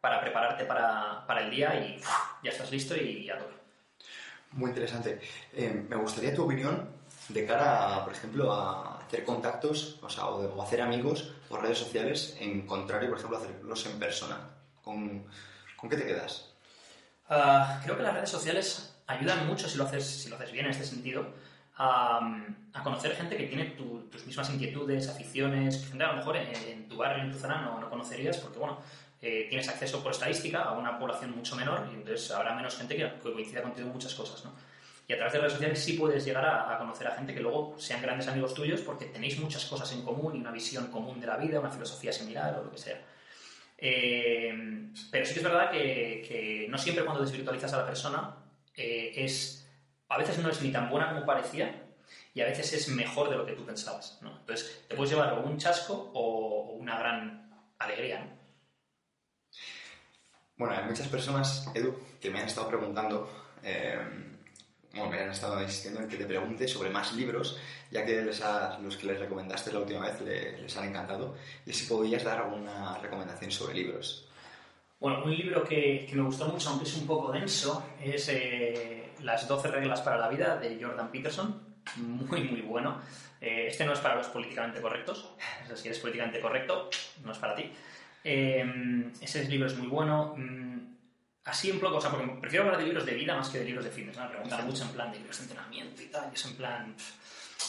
para 0.02 0.22
prepararte 0.22 0.66
para, 0.66 1.26
para 1.26 1.42
el 1.42 1.52
día 1.52 1.76
y 1.76 2.00
ya 2.44 2.52
estás 2.52 2.72
listo 2.72 2.96
y 2.96 3.30
a 3.30 3.38
tope. 3.38 3.54
Muy 4.52 4.70
interesante. 4.70 5.20
Eh, 5.54 5.86
me 5.88 5.96
gustaría 5.96 6.34
tu 6.34 6.44
opinión 6.44 6.90
de 7.28 7.46
cara, 7.46 7.96
a, 7.96 8.04
por 8.04 8.14
ejemplo, 8.14 8.52
a 8.52 9.00
hacer 9.00 9.24
contactos 9.24 10.00
o, 10.02 10.10
sea, 10.10 10.28
o, 10.28 10.56
o 10.56 10.62
hacer 10.62 10.82
amigos 10.82 11.34
por 11.48 11.62
redes 11.62 11.78
sociales, 11.78 12.36
en 12.40 12.66
contrario, 12.66 13.10
por 13.10 13.20
ejemplo, 13.20 13.38
hacerlos 13.38 13.86
en 13.86 14.00
persona. 14.00 14.38
¿Con, 14.82 15.26
¿con 15.80 15.90
qué 15.90 15.98
te 15.98 16.06
quedas? 16.06 16.46
Ah, 17.30 17.80
creo 17.84 17.96
que 17.98 18.04
las 18.04 18.14
redes 18.14 18.30
sociales 18.30 18.96
ayudan 19.08 19.48
mucho 19.48 19.68
si 19.70 19.78
lo 19.78 19.84
haces, 19.86 20.06
si 20.06 20.30
lo 20.30 20.36
haces 20.36 20.52
bien 20.52 20.66
en 20.66 20.72
este 20.72 20.86
sentido 20.86 21.28
a, 21.78 22.20
a 22.74 22.84
conocer 22.84 23.16
gente 23.16 23.38
que 23.38 23.46
tiene 23.48 23.66
tu- 23.72 24.02
tus 24.12 24.26
mismas 24.26 24.50
inquietudes, 24.50 25.08
aficiones, 25.10 25.88
gente 25.88 26.04
a 26.04 26.08
lo 26.12 26.18
mejor 26.18 26.38
en, 26.38 26.56
en 26.56 26.88
tu 26.88 26.98
barrio, 26.98 27.24
en 27.24 27.32
tu 27.32 27.38
zona 27.38 27.62
no, 27.62 27.80
no 27.80 27.90
conocerías 27.90 28.38
porque 28.38 28.60
bueno, 28.60 28.80
eh, 29.22 29.46
tienes 29.50 29.68
acceso 29.70 30.02
por 30.02 30.12
estadística 30.12 30.64
a 30.64 30.74
una 30.74 30.98
población 30.98 31.36
mucho 31.36 31.56
menor 31.56 31.88
y 31.92 31.96
entonces 31.96 32.32
habrá 32.32 32.54
menos 32.56 32.76
gente 32.78 32.96
que, 32.96 33.12
que 33.22 33.34
coincida 33.34 33.62
contigo 33.62 33.88
en 33.88 33.94
muchas 33.94 34.14
cosas, 34.16 34.44
¿no? 34.46 34.52
Y 35.08 35.14
a 35.14 35.16
través 35.18 35.34
de 35.34 35.40
redes 35.40 35.54
sociales 35.54 35.84
sí 35.84 35.94
puedes 35.94 36.24
llegar 36.24 36.46
a, 36.46 36.74
a 36.76 36.78
conocer 36.78 37.08
a 37.08 37.16
gente 37.16 37.34
que 37.34 37.40
luego 37.40 37.76
sean 37.80 38.02
grandes 38.02 38.28
amigos 38.28 38.54
tuyos 38.54 38.82
porque 38.82 39.06
tenéis 39.06 39.40
muchas 39.40 39.66
cosas 39.66 39.92
en 39.94 40.04
común 40.04 40.36
y 40.36 40.40
una 40.40 40.52
visión 40.52 40.88
común 40.92 41.20
de 41.20 41.26
la 41.28 41.38
vida, 41.38 41.60
una 41.60 41.72
filosofía 41.72 42.12
similar 42.14 42.56
o 42.60 42.66
lo 42.66 42.72
que 42.72 42.78
sea. 42.78 43.02
Eh, 43.82 44.92
pero 45.10 45.26
sí 45.26 45.34
que 45.34 45.40
es 45.40 45.46
verdad 45.46 45.72
que, 45.72 46.68
no 46.70 46.78
siempre 46.78 47.06
cuando 47.06 47.24
desvirtualizas 47.24 47.74
a 47.74 47.78
la 47.78 47.86
persona 47.86 48.36
eh, 48.76 49.14
es 49.16 49.68
a 50.10 50.18
veces 50.18 50.40
no 50.40 50.50
es 50.50 50.62
ni 50.62 50.72
tan 50.72 50.90
buena 50.90 51.10
como 51.10 51.26
parecía 51.26 51.84
y 52.34 52.42
a 52.42 52.46
veces 52.46 52.74
es 52.74 52.90
mejor 52.90 53.30
de 53.30 53.38
lo 53.38 53.46
que 53.46 53.54
tú 53.54 53.66
pensabas. 53.66 54.20
¿no? 54.22 54.38
Entonces 54.40 54.86
te 54.88 54.96
puedes 54.96 55.12
llevar 55.12 55.40
un 55.40 55.58
chasco 55.58 56.12
o, 56.14 56.72
o 56.72 56.74
una 56.74 56.98
gran 56.98 57.70
alegría. 57.78 58.26
¿no? 58.26 58.40
Bueno, 60.60 60.76
hay 60.76 60.84
muchas 60.84 61.08
personas, 61.08 61.72
Edu, 61.74 61.98
que 62.20 62.30
me 62.30 62.40
han 62.40 62.48
estado 62.48 62.68
preguntando, 62.68 63.32
eh, 63.64 63.98
bueno, 64.94 65.10
me 65.12 65.20
han 65.22 65.30
estado 65.32 65.62
insistiendo 65.62 66.00
en 66.02 66.08
que 66.08 66.18
te 66.18 66.26
pregunte 66.26 66.68
sobre 66.68 66.90
más 66.90 67.14
libros, 67.14 67.58
ya 67.92 68.06
que 68.06 68.22
los 68.22 68.98
que 68.98 69.08
les 69.08 69.20
recomendaste 69.20 69.72
la 69.72 69.80
última 69.80 70.02
vez 70.02 70.20
le- 70.22 70.62
les 70.62 70.78
han 70.78 70.90
encantado, 70.90 71.36
y 71.66 71.74
si 71.74 71.86
podías 71.88 72.24
dar 72.24 72.40
alguna 72.42 72.98
recomendación 72.98 73.52
sobre 73.52 73.74
libros. 73.76 74.26
Bueno, 75.00 75.24
un 75.24 75.36
libro 75.36 75.64
que, 75.64 76.06
que 76.10 76.16
me 76.16 76.24
gustó 76.24 76.48
mucho, 76.48 76.70
aunque 76.70 76.86
es 76.86 76.96
un 76.98 77.08
poco 77.08 77.32
denso, 77.32 77.86
es 78.04 78.28
eh, 78.30 79.12
Las 79.22 79.48
12 79.48 79.68
reglas 79.70 80.02
para 80.02 80.18
la 80.18 80.28
vida 80.30 80.58
de 80.58 80.78
Jordan 80.82 81.12
Peterson, 81.12 81.62
muy, 81.98 82.44
muy 82.44 82.62
bueno. 82.62 83.02
Eh, 83.42 83.68
este 83.68 83.86
no 83.86 83.94
es 83.94 84.00
para 84.00 84.16
los 84.16 84.28
políticamente 84.28 84.82
correctos, 84.82 85.30
o 85.64 85.68
sea, 85.68 85.76
si 85.78 85.88
eres 85.88 86.00
políticamente 86.00 86.40
correcto, 86.42 86.90
no 87.24 87.32
es 87.32 87.38
para 87.38 87.56
ti. 87.56 87.72
Eh, 88.24 89.12
ese 89.22 89.46
libro 89.46 89.68
es 89.68 89.78
muy 89.78 89.88
bueno. 89.88 90.36
Mm, 90.38 90.80
así 91.46 91.70
en 91.70 91.80
poco, 91.80 91.98
o 91.98 92.02
sea, 92.02 92.12
porque 92.12 92.28
prefiero 92.42 92.66
hablar 92.66 92.80
de 92.80 92.86
libros 92.86 93.06
de 93.06 93.14
vida 93.14 93.36
más 93.36 93.50
que 93.50 93.60
de 93.60 93.66
libros 93.66 93.86
de 93.86 93.92
fitness, 93.92 94.18
¿no? 94.18 94.24
Me 94.24 94.30
preguntan 94.30 94.66
mucho 94.66 94.84
en 94.84 94.90
plan 94.90 95.12
de 95.12 95.18
libros 95.20 95.38
de 95.38 95.44
entrenamiento 95.44 96.02
y 96.02 96.06
tal, 96.08 96.30
y 96.32 96.36
es 96.36 96.46
en 96.46 96.56
plan... 96.56 96.96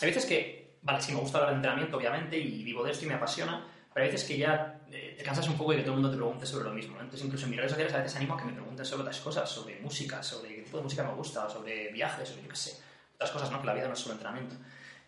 Hay 0.00 0.08
veces 0.08 0.26
que, 0.26 0.76
vale, 0.82 1.00
sí 1.02 1.12
me 1.12 1.20
gusta 1.20 1.38
hablar 1.38 1.52
de 1.52 1.56
entrenamiento, 1.56 1.96
obviamente, 1.96 2.38
y 2.38 2.62
vivo 2.62 2.84
de 2.84 2.92
esto 2.92 3.04
y 3.04 3.08
me 3.08 3.14
apasiona, 3.14 3.66
pero 3.92 4.04
hay 4.04 4.12
veces 4.12 4.26
que 4.26 4.38
ya 4.38 4.80
eh, 4.90 5.14
te 5.18 5.24
cansas 5.24 5.48
un 5.48 5.56
poco 5.56 5.72
de 5.72 5.78
que 5.78 5.82
todo 5.82 5.94
el 5.94 6.00
mundo 6.00 6.10
te 6.10 6.16
pregunte 6.16 6.46
sobre 6.46 6.64
lo 6.64 6.72
mismo. 6.72 6.94
¿no? 6.94 7.02
Entonces, 7.02 7.24
incluso 7.24 7.44
en 7.44 7.50
mis 7.50 7.58
redes 7.58 7.72
sociales 7.72 7.94
a 7.94 7.98
veces 7.98 8.16
animo 8.16 8.34
a 8.34 8.38
que 8.38 8.44
me 8.44 8.52
pregunten 8.52 8.84
sobre 8.84 9.02
otras 9.02 9.20
cosas, 9.20 9.50
sobre 9.50 9.80
música, 9.80 10.22
sobre 10.22 10.56
qué 10.56 10.62
tipo 10.62 10.76
de 10.76 10.84
música 10.84 11.02
me 11.02 11.14
gusta, 11.14 11.48
sobre 11.48 11.92
viajes, 11.92 12.28
sobre 12.28 12.42
yo 12.42 12.48
qué 12.48 12.56
sé, 12.56 12.80
otras 13.14 13.30
cosas, 13.30 13.50
¿no? 13.50 13.60
Que 13.60 13.66
la 13.66 13.74
vida 13.74 13.88
no 13.88 13.94
es 13.94 13.98
solo 13.98 14.14
entrenamiento. 14.14 14.56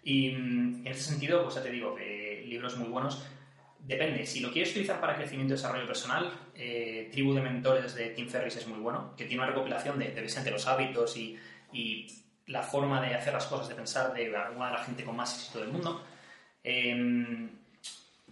Y 0.03 0.31
mm, 0.33 0.87
en 0.87 0.93
ese 0.93 1.03
sentido, 1.03 1.45
pues 1.45 1.55
ya 1.55 1.63
te 1.63 1.71
digo, 1.71 1.95
que 1.95 2.45
libros 2.47 2.77
muy 2.77 2.89
buenos. 2.89 3.23
Depende, 3.85 4.25
si 4.27 4.39
lo 4.41 4.53
quieres 4.53 4.71
utilizar 4.71 5.01
para 5.01 5.17
crecimiento 5.17 5.55
y 5.55 5.57
desarrollo 5.57 5.87
personal, 5.87 6.33
eh, 6.55 7.09
Tribu 7.11 7.35
de 7.35 7.41
Mentores 7.41 7.95
de 7.97 8.11
Tim 8.11 8.29
Ferriss 8.29 8.57
es 8.57 8.69
muy 8.69 8.79
bueno, 8.79 9.15
que 9.17 9.25
tiene 9.25 9.43
una 9.43 9.51
recopilación 9.51 9.99
de, 9.99 10.13
de, 10.13 10.51
los 10.53 10.67
hábitos 10.69 11.17
y, 11.17 11.37
y, 11.73 12.07
la 12.47 12.63
forma 12.63 13.01
de 13.01 13.15
hacer 13.15 13.33
las 13.33 13.47
cosas, 13.47 13.69
de 13.69 13.75
pensar 13.75 14.13
de 14.13 14.37
alguna 14.37 14.67
de 14.67 14.73
la 14.73 14.85
gente 14.85 15.05
con 15.05 15.17
más 15.17 15.35
éxito 15.35 15.61
del 15.61 15.69
mundo. 15.69 16.05
Eh, 16.63 17.49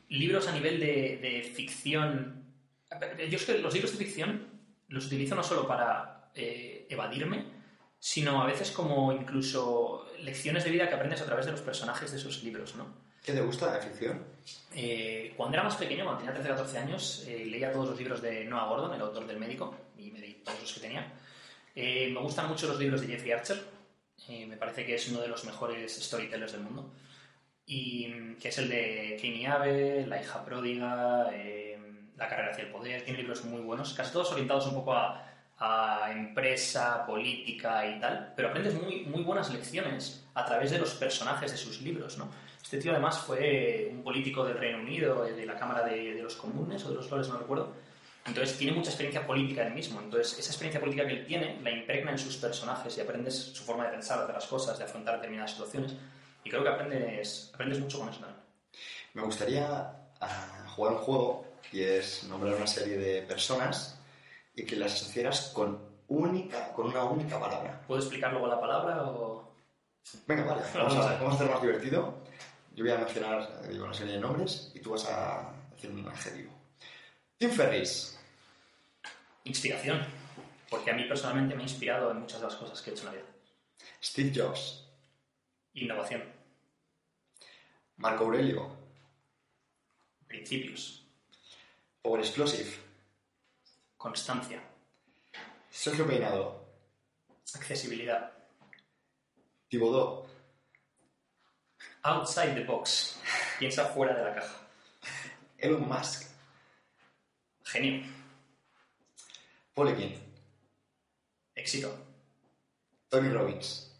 libros 0.09 0.49
a 0.49 0.52
nivel 0.52 0.78
de, 0.78 1.19
de, 1.21 1.42
ficción. 1.42 2.45
Yo 2.90 3.37
es 3.37 3.45
que 3.45 3.59
los 3.59 3.73
libros 3.73 3.92
de 3.92 4.04
ficción 4.04 4.47
los 4.88 5.07
utilizo 5.07 5.35
no 5.35 5.42
solo 5.42 5.66
para 5.66 6.30
eh, 6.35 6.87
evadirme, 6.88 7.45
sino 7.99 8.42
a 8.42 8.47
veces 8.47 8.71
como 8.73 9.12
incluso 9.12 10.07
lecciones 10.21 10.64
de 10.64 10.71
vida 10.71 10.88
que 10.88 10.95
aprendes 10.95 11.23
a 11.23 11.26
través 11.26 11.47
de 11.47 11.52
los 11.52 11.61
personajes 11.61 12.11
de 12.11 12.19
esos 12.19 12.42
libros, 12.42 12.75
¿no? 12.76 13.10
¿Qué 13.23 13.33
te 13.33 13.41
gusta 13.41 13.73
la 13.73 13.81
ficción? 13.81 14.25
Eh, 14.75 15.35
cuando 15.37 15.55
era 15.55 15.65
más 15.65 15.77
pequeño, 15.77 16.05
cuando 16.05 16.21
tenía 16.21 16.35
13 16.35 16.49
14 16.49 16.79
años, 16.79 17.25
eh, 17.27 17.45
leía 17.45 17.73
todos 17.73 17.91
los 17.91 17.99
libros 17.99 18.23
de 18.23 18.45
Noah 18.45 18.67
Gordon, 18.67 18.95
el 18.95 19.00
autor 19.00 19.27
del 19.27 19.39
médico, 19.39 19.75
y 19.99 20.11
me 20.11 20.21
leí 20.21 20.35
todos 20.45 20.61
los 20.61 20.73
que 20.73 20.81
tenía. 20.81 21.12
Eh, 21.75 22.11
me 22.12 22.21
gustan 22.21 22.49
mucho 22.49 22.67
los 22.67 22.79
libros 22.79 23.00
de 23.03 23.09
Jeffrey 23.09 23.33
Archer, 23.33 23.62
me 24.29 24.57
parece 24.57 24.87
que 24.87 24.95
es 24.95 25.09
uno 25.09 25.21
de 25.21 25.29
los 25.29 25.45
mejores 25.45 25.93
storytellers 26.05 26.53
del 26.53 26.61
mundo, 26.61 26.93
y 27.67 28.35
que 28.35 28.49
es 28.49 28.59
el 28.59 28.69
de 28.69 29.19
Cain 29.21 29.47
Abe, 29.47 30.07
La 30.07 30.23
hija 30.23 30.45
pródiga, 30.45 31.31
La 32.17 32.29
carrera 32.29 32.53
hacia 32.53 32.65
el 32.65 32.71
poder, 32.71 33.03
tiene 33.03 33.19
libros 33.19 33.45
muy 33.45 33.61
buenos, 33.61 33.93
casi 33.95 34.12
todos 34.12 34.31
orientados 34.31 34.67
un 34.67 34.75
poco 34.75 34.95
a, 34.95 35.30
a 35.61 36.11
empresa, 36.11 37.05
política 37.07 37.87
y 37.87 38.00
tal, 38.00 38.33
pero 38.35 38.49
aprendes 38.49 38.75
muy, 38.75 39.05
muy 39.05 39.23
buenas 39.23 39.52
lecciones 39.52 40.25
a 40.35 40.45
través 40.45 40.71
de 40.71 40.79
los 40.79 40.95
personajes 40.95 41.52
de 41.52 41.59
sus 41.59 41.83
libros, 41.83 42.17
¿no? 42.17 42.31
Este 42.62 42.79
tío 42.79 42.93
además 42.93 43.19
fue 43.19 43.88
un 43.90 44.02
político 44.02 44.45
del 44.45 44.57
Reino 44.57 44.79
Unido, 44.79 45.25
de 45.25 45.45
la 45.45 45.57
Cámara 45.57 45.85
de, 45.85 46.14
los 46.23 46.37
Comunes 46.37 46.85
o 46.85 46.90
de 46.90 46.95
los 46.95 47.11
Lores, 47.11 47.29
no 47.29 47.38
recuerdo. 47.38 47.73
Entonces 48.25 48.57
tiene 48.57 48.76
mucha 48.76 48.90
experiencia 48.90 49.26
política 49.26 49.67
él 49.67 49.75
mismo. 49.75 50.00
Entonces 50.00 50.38
esa 50.38 50.50
experiencia 50.50 50.81
política 50.81 51.07
que 51.07 51.14
él 51.14 51.26
tiene 51.26 51.61
la 51.62 51.71
impregna 51.71 52.12
en 52.12 52.19
sus 52.19 52.37
personajes 52.37 52.97
y 52.97 53.00
aprendes 53.00 53.35
su 53.35 53.64
forma 53.64 53.85
de 53.85 53.90
pensar, 53.90 54.26
de 54.26 54.33
las 54.33 54.47
cosas, 54.47 54.79
de 54.79 54.85
afrontar 54.85 55.17
determinadas 55.17 55.50
situaciones. 55.50 55.95
Y 56.45 56.50
creo 56.50 56.62
que 56.62 56.69
aprendes, 56.69 57.50
aprendes 57.52 57.81
mucho 57.81 57.99
con 57.99 58.09
eso 58.09 58.21
también. 58.21 58.40
Me 59.14 59.23
gustaría 59.23 59.93
uh, 60.23 60.69
jugar 60.69 60.93
un 60.95 60.99
juego 61.00 61.47
y 61.73 61.83
es 61.83 62.25
nombrar 62.25 62.55
una 62.55 62.67
serie 62.67 62.97
de 62.97 63.23
personas 63.23 64.00
y 64.61 64.67
que 64.67 64.76
las 64.76 64.93
asociaras 64.93 65.52
con, 65.55 65.81
única, 66.09 66.73
con 66.73 66.87
una 66.87 67.05
única 67.05 67.40
palabra. 67.40 67.81
¿Puedo 67.87 68.00
explicar 68.00 68.31
luego 68.33 68.47
la 68.47 68.61
palabra 68.61 69.02
o...? 69.05 69.55
Venga, 70.26 70.45
vale. 70.45 70.62
Vamos 70.75 70.95
a, 70.97 71.14
vamos 71.14 71.33
a 71.33 71.37
hacer 71.37 71.50
más 71.50 71.62
divertido. 71.62 72.19
Yo 72.75 72.85
voy 72.85 72.93
a 72.93 72.99
mencionar 72.99 73.69
digo, 73.69 73.85
una 73.85 73.95
serie 73.95 74.14
de 74.14 74.21
nombres 74.21 74.71
y 74.75 74.81
tú 74.81 74.90
vas 74.90 75.07
a 75.07 75.52
decir 75.75 75.90
un 75.90 76.07
adjetivo. 76.07 76.52
Tim 77.38 77.50
Ferris. 77.50 78.18
Inspiración. 79.44 80.05
Porque 80.68 80.90
a 80.90 80.94
mí 80.94 81.05
personalmente 81.05 81.55
me 81.55 81.62
ha 81.62 81.66
inspirado 81.66 82.11
en 82.11 82.20
muchas 82.20 82.40
de 82.40 82.46
las 82.46 82.57
cosas 82.57 82.81
que 82.83 82.90
he 82.90 82.92
hecho 82.92 83.03
en 83.03 83.14
la 83.14 83.20
vida. 83.20 83.27
Steve 84.03 84.33
Jobs. 84.35 84.85
Innovación. 85.75 86.23
Marco 87.96 88.25
Aurelio. 88.25 88.70
Principios. 90.29 91.05
Power 92.03 92.20
Explosive. 92.20 92.89
Constancia. 94.01 94.59
Sergio 95.69 96.07
Peinado. 96.07 96.67
Accesibilidad. 97.55 98.33
Thibodeau. 99.69 100.27
Outside 102.05 102.55
the 102.55 102.65
box. 102.65 103.21
Piensa 103.59 103.85
fuera 103.85 104.15
de 104.15 104.25
la 104.25 104.35
caja. 104.37 104.57
Elon 105.59 105.87
Musk. 105.87 106.31
Genio. 107.63 108.07
Poliquin. 109.75 110.19
Éxito. 111.55 111.95
Tony 113.11 113.29
Robbins. 113.29 113.95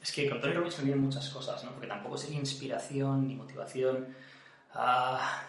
Es 0.00 0.12
que 0.12 0.30
con 0.30 0.40
Tony 0.40 0.52
Robbins 0.52 0.78
me 0.78 0.84
vienen 0.84 1.02
muchas 1.02 1.28
cosas, 1.28 1.64
¿no? 1.64 1.72
Porque 1.72 1.88
tampoco 1.88 2.16
sería 2.16 2.38
inspiración 2.38 3.26
ni 3.26 3.34
motivación. 3.34 4.14
Ah, 4.74 5.42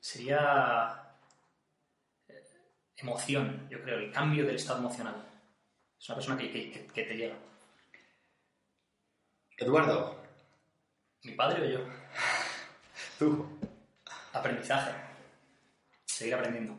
sería 0.00 1.03
emoción, 3.04 3.68
yo 3.70 3.80
creo, 3.82 3.98
el 3.98 4.10
cambio 4.10 4.44
del 4.46 4.56
estado 4.56 4.78
emocional. 4.78 5.14
Es 6.00 6.08
una 6.08 6.16
persona 6.16 6.38
que, 6.38 6.50
que, 6.50 6.86
que 6.92 7.02
te 7.04 7.14
llega. 7.14 7.36
Eduardo. 9.58 10.22
¿Mi 11.22 11.32
padre 11.32 11.66
o 11.66 11.70
yo? 11.70 11.84
Tú. 13.18 13.46
Aprendizaje. 14.32 14.92
Seguir 16.06 16.34
aprendiendo. 16.34 16.76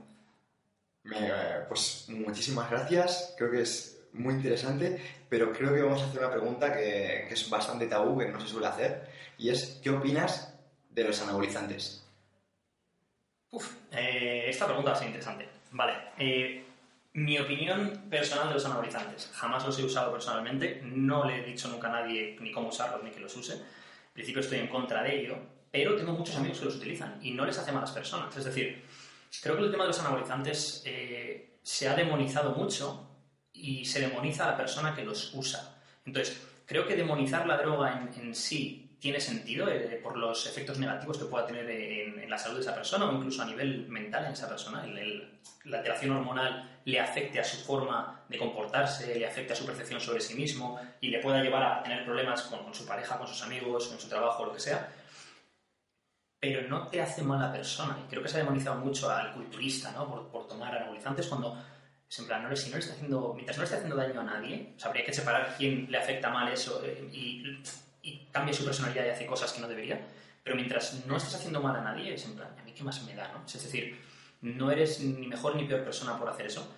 Me, 1.03 1.31
pues 1.67 2.05
muchísimas 2.09 2.69
gracias. 2.69 3.35
Creo 3.37 3.51
que 3.51 3.61
es 3.61 4.07
muy 4.13 4.33
interesante, 4.33 4.99
pero 5.29 5.53
creo 5.53 5.73
que 5.73 5.81
vamos 5.81 6.01
a 6.01 6.05
hacer 6.05 6.19
una 6.19 6.31
pregunta 6.31 6.73
que, 6.73 7.25
que 7.27 7.33
es 7.33 7.49
bastante 7.49 7.87
tabú, 7.87 8.17
que 8.17 8.27
no 8.27 8.39
se 8.39 8.47
suele 8.47 8.67
hacer, 8.67 9.09
y 9.37 9.49
es, 9.49 9.79
¿qué 9.83 9.89
opinas 9.89 10.57
de 10.89 11.03
los 11.03 11.21
anabolizantes? 11.21 12.07
Uf, 13.51 13.71
eh, 13.91 14.45
esta 14.47 14.65
pregunta 14.65 14.91
va 14.91 14.95
a 14.95 14.99
ser 14.99 15.07
interesante. 15.07 15.54
Vale. 15.75 15.93
Eh, 16.17 16.65
mi 17.15 17.37
opinión 17.37 18.05
personal 18.09 18.47
de 18.47 18.53
los 18.53 18.65
anabolizantes. 18.65 19.29
Jamás 19.33 19.65
los 19.65 19.77
he 19.77 19.83
usado 19.83 20.09
personalmente, 20.09 20.81
no 20.85 21.25
le 21.25 21.39
he 21.39 21.43
dicho 21.43 21.67
nunca 21.67 21.89
a 21.89 22.01
nadie 22.01 22.37
ni 22.39 22.49
cómo 22.49 22.69
usarlos 22.69 23.03
ni 23.03 23.11
que 23.11 23.19
los 23.19 23.35
use. 23.35 23.55
En 23.55 24.13
principio 24.13 24.39
estoy 24.39 24.59
en 24.59 24.67
contra 24.67 25.03
de 25.03 25.19
ello, 25.19 25.37
pero 25.69 25.97
tengo 25.97 26.13
muchos 26.13 26.37
amigos 26.37 26.59
que 26.59 26.65
los 26.65 26.77
utilizan 26.77 27.19
y 27.21 27.31
no 27.31 27.45
les 27.45 27.57
hace 27.57 27.73
malas 27.73 27.91
personas. 27.91 28.35
Es 28.37 28.45
decir, 28.45 28.85
creo 29.41 29.57
que 29.57 29.63
el 29.63 29.71
tema 29.71 29.83
de 29.83 29.89
los 29.89 29.99
anabolizantes 29.99 30.81
eh, 30.85 31.57
se 31.61 31.89
ha 31.89 31.95
demonizado 31.95 32.51
mucho 32.51 33.09
y 33.51 33.83
se 33.83 33.99
demoniza 33.99 34.47
a 34.47 34.51
la 34.51 34.57
persona 34.57 34.95
que 34.95 35.03
los 35.03 35.33
usa. 35.33 35.75
Entonces, 36.05 36.41
creo 36.65 36.87
que 36.87 36.95
demonizar 36.95 37.45
la 37.45 37.57
droga 37.57 37.99
en, 38.01 38.27
en 38.27 38.33
sí 38.33 38.84
tiene 39.05 39.21
sentido 39.21 39.69
eh, 39.69 39.99
por 40.01 40.17
los 40.17 40.47
efectos 40.47 40.79
negativos 40.79 41.19
que 41.19 41.25
pueda 41.25 41.45
tener 41.45 41.69
en, 41.69 42.17
en, 42.17 42.27
la 42.27 42.39
salud 42.39 42.55
de 42.55 42.61
esa 42.61 42.73
persona 42.73 43.05
o 43.05 43.13
incluso 43.13 43.43
a 43.43 43.45
nivel 43.45 43.87
mental 43.87 44.25
en 44.25 44.31
esa 44.31 44.49
persona. 44.49 44.83
El, 44.83 44.97
el, 44.97 45.39
la 45.65 45.77
alteración 45.77 46.13
hormonal 46.13 46.81
le 46.85 46.99
afecte 46.99 47.39
a 47.39 47.43
su 47.43 47.57
forma 47.57 48.23
de 48.27 48.39
comportarse, 48.39 49.13
le 49.13 49.27
afecte 49.27 49.53
a 49.53 49.55
su 49.55 49.63
percepción 49.63 50.01
sobre 50.01 50.21
sí 50.21 50.33
mismo 50.33 50.79
y 50.99 51.09
le 51.09 51.19
pueda 51.19 51.43
llevar 51.43 51.61
a 51.61 51.83
tener 51.83 52.03
problemas 52.03 52.41
con, 52.41 52.63
con 52.63 52.73
su 52.73 52.83
pareja, 52.87 53.19
con 53.19 53.27
sus 53.27 53.43
amigos, 53.43 53.89
con 53.89 53.99
su 53.99 54.09
trabajo, 54.09 54.43
lo 54.43 54.53
que 54.53 54.59
sea. 54.59 54.89
Pero 56.39 56.67
no 56.67 56.87
te 56.87 56.99
hace 56.99 57.21
mala 57.21 57.51
persona. 57.51 57.99
Y 58.03 58.09
creo 58.09 58.23
que 58.23 58.29
se 58.29 58.37
ha 58.37 58.39
demonizado 58.39 58.79
mucho 58.79 59.07
al 59.11 59.35
culturista 59.35 59.91
¿no? 59.91 60.09
por, 60.09 60.29
por 60.29 60.47
tomar 60.47 60.75
anabolizantes 60.75 61.27
cuando 61.27 61.55
es 62.09 62.17
en 62.17 62.25
plan, 62.25 62.41
no 62.41 62.49
le, 62.49 62.55
si 62.55 62.71
no 62.71 62.77
le 62.77 62.81
está 62.81 62.95
haciendo, 62.95 63.33
mientras 63.35 63.55
no 63.55 63.61
le 63.61 63.65
esté 63.65 63.75
haciendo 63.75 63.97
daño 63.97 64.19
a 64.21 64.23
nadie, 64.23 64.73
o 64.75 64.79
sea, 64.79 64.89
habría 64.89 65.05
que 65.05 65.13
separar 65.13 65.53
quién 65.55 65.85
le 65.91 65.97
afecta 65.99 66.31
mal 66.31 66.51
eso 66.51 66.81
eh, 66.83 67.07
y 67.13 67.43
y 68.05 68.27
cambia 68.31 68.53
su 68.53 68.63
personalidad 68.63 69.05
y 69.05 69.09
hace 69.09 69.25
cosas 69.25 69.51
que 69.51 69.59
no 69.59 69.67
debería, 69.67 69.99
pero 70.43 70.55
mientras 70.55 71.05
no 71.07 71.17
estés 71.17 71.35
haciendo 71.35 71.59
mal 71.59 71.75
a 71.75 71.81
nadie, 71.81 72.13
es 72.13 72.23
en 72.25 72.35
plan, 72.35 72.55
¿a 72.57 72.63
mí 72.63 72.71
qué 72.71 72.83
más 72.83 73.03
me 73.03 73.15
da? 73.15 73.31
¿no? 73.33 73.43
Es 73.45 73.63
decir, 73.63 73.99
no 74.41 74.69
eres 74.69 74.99
ni 75.01 75.27
mejor 75.27 75.55
ni 75.55 75.65
peor 75.65 75.83
persona 75.83 76.17
por 76.17 76.29
hacer 76.29 76.45
eso. 76.45 76.71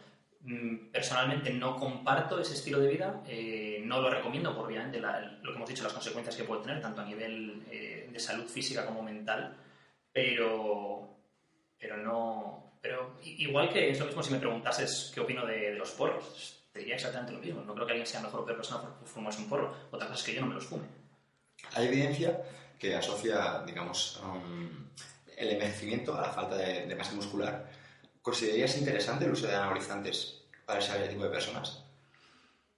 Personalmente 0.92 1.52
no 1.52 1.76
comparto 1.76 2.40
ese 2.40 2.54
estilo 2.54 2.80
de 2.80 2.90
vida, 2.90 3.22
eh, 3.28 3.82
no 3.84 4.00
lo 4.00 4.10
recomiendo 4.10 4.56
por 4.56 4.68
obviamente 4.68 5.02
la, 5.02 5.20
lo 5.20 5.52
que 5.52 5.58
hemos 5.58 5.68
dicho, 5.68 5.84
las 5.84 5.92
consecuencias 5.92 6.38
que 6.38 6.46
puede 6.46 6.62
tener, 6.62 6.82
tanto 6.82 7.02
a 7.02 7.06
nivel 7.06 7.66
eh, 7.70 8.08
de 8.10 8.20
salud 8.20 8.48
física 8.48 8.86
como 8.86 9.04
mental, 9.04 9.54
pero, 10.14 11.18
pero 11.78 11.98
no... 11.98 12.80
Pero 12.82 13.18
igual 13.24 13.70
que 13.70 13.90
es 13.90 14.00
lo 14.00 14.06
mismo 14.06 14.24
si 14.24 14.32
me 14.32 14.40
preguntases 14.40 15.12
qué 15.14 15.20
opino 15.20 15.46
de, 15.46 15.72
de 15.72 15.76
los 15.76 15.92
porros, 15.92 16.64
te 16.72 16.80
diría 16.80 16.96
exactamente 16.96 17.34
lo 17.34 17.40
mismo. 17.40 17.62
No 17.64 17.74
creo 17.74 17.86
que 17.86 17.94
alguien 17.94 18.08
sea 18.08 18.22
mejor 18.22 18.42
o 18.42 18.46
peor 18.46 18.58
persona 18.58 18.82
por 18.82 19.08
fumarse 19.08 19.42
un 19.42 19.50
porro. 19.50 19.74
Otra 19.92 20.08
cosa 20.08 20.20
es 20.20 20.26
que 20.26 20.34
yo 20.36 20.42
no 20.42 20.48
me 20.48 20.56
los 20.56 20.66
fume. 20.66 20.86
Hay 21.74 21.88
evidencia 21.88 22.42
que 22.80 22.96
asocia, 22.96 23.64
digamos, 23.66 24.22
um, 24.24 24.88
el 25.36 25.50
envejecimiento 25.52 26.18
a 26.18 26.22
la 26.22 26.30
falta 26.30 26.56
de, 26.58 26.96
masa 26.96 27.14
muscular. 27.14 27.70
¿Considerarías 28.22 28.78
interesante 28.78 29.26
el 29.26 29.32
uso 29.32 29.48
de 29.48 29.56
anabolizantes 29.56 30.42
para 30.66 30.80
ese 30.80 31.08
tipo 31.08 31.24
de 31.24 31.30
personas? 31.30 31.84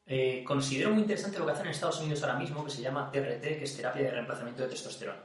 Eh, 0.06 0.44
considero 0.46 0.90
muy 0.92 1.02
interesante 1.02 1.40
lo 1.40 1.46
que 1.46 1.52
hacen 1.52 1.66
en 1.66 1.72
Estados 1.72 2.00
Unidos 2.02 2.22
ahora 2.24 2.40
mismo, 2.40 2.64
que 2.66 2.72
se 2.72 2.82
llama 2.82 3.12
TRT, 3.12 3.42
que 3.42 3.64
es 3.64 3.76
terapia 3.76 4.04
de 4.04 4.12
reemplazamiento 4.12 4.64
de 4.64 4.70
testosterona. 4.70 5.20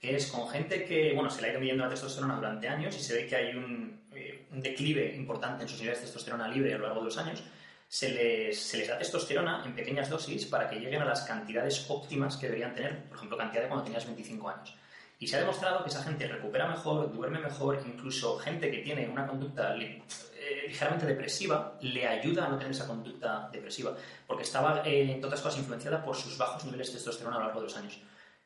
Que 0.00 0.14
es 0.14 0.26
con 0.28 0.48
gente 0.48 0.84
que, 0.84 1.12
bueno, 1.14 1.30
se 1.30 1.40
le 1.42 1.48
ha 1.48 1.50
ido 1.50 1.60
midiendo 1.60 1.84
la 1.84 1.90
testosterona 1.90 2.36
durante 2.36 2.68
años 2.68 2.96
y 2.96 3.00
se 3.00 3.14
ve 3.14 3.26
que 3.26 3.36
hay 3.36 3.56
un, 3.56 4.00
eh, 4.12 4.46
un 4.52 4.60
declive 4.60 5.14
importante 5.16 5.62
en 5.64 5.68
sus 5.68 5.80
niveles 5.80 5.98
de 5.98 6.04
testosterona 6.04 6.46
libre 6.46 6.74
a 6.74 6.78
lo 6.78 6.84
largo 6.84 7.00
de 7.00 7.06
los 7.06 7.18
años. 7.18 7.42
Se 7.88 8.10
les, 8.10 8.86
da 8.86 8.98
testosterona 8.98 9.62
en 9.64 9.74
pequeñas 9.74 10.10
dosis 10.10 10.44
para 10.46 10.68
que 10.68 10.76
lleguen 10.76 11.00
a 11.02 11.06
las 11.06 11.22
cantidades 11.22 11.86
óptimas 11.88 12.36
que 12.36 12.46
deberían 12.46 12.74
tener, 12.74 13.04
por 13.04 13.16
ejemplo, 13.16 13.38
cantidad 13.38 13.62
de 13.62 13.68
cuando 13.68 13.84
tenías 13.84 14.04
25 14.04 14.48
años. 14.48 14.74
Y 15.18 15.26
se 15.26 15.36
ha 15.36 15.40
demostrado 15.40 15.82
que 15.82 15.88
esa 15.88 16.02
gente 16.02 16.28
recupera 16.28 16.68
mejor, 16.68 17.12
duerme 17.12 17.40
mejor, 17.40 17.82
incluso 17.86 18.38
gente 18.38 18.70
que 18.70 18.78
tiene 18.78 19.08
una 19.08 19.26
conducta 19.26 19.74
eh, 19.74 20.64
ligeramente 20.68 21.06
depresiva 21.06 21.76
le 21.80 22.06
ayuda 22.06 22.46
a 22.46 22.48
no 22.50 22.56
tener 22.56 22.72
esa 22.72 22.86
conducta 22.86 23.48
depresiva, 23.50 23.96
porque 24.26 24.44
estaba, 24.44 24.82
eh, 24.86 25.10
entre 25.10 25.26
otras 25.26 25.40
cosas, 25.40 25.58
influenciada 25.58 26.04
por 26.04 26.14
sus 26.14 26.38
bajos 26.38 26.64
niveles 26.64 26.88
de 26.88 26.94
testosterona 26.94 27.36
a 27.36 27.38
lo 27.40 27.44
largo 27.46 27.60
de 27.60 27.66
los 27.66 27.76
años. 27.76 27.98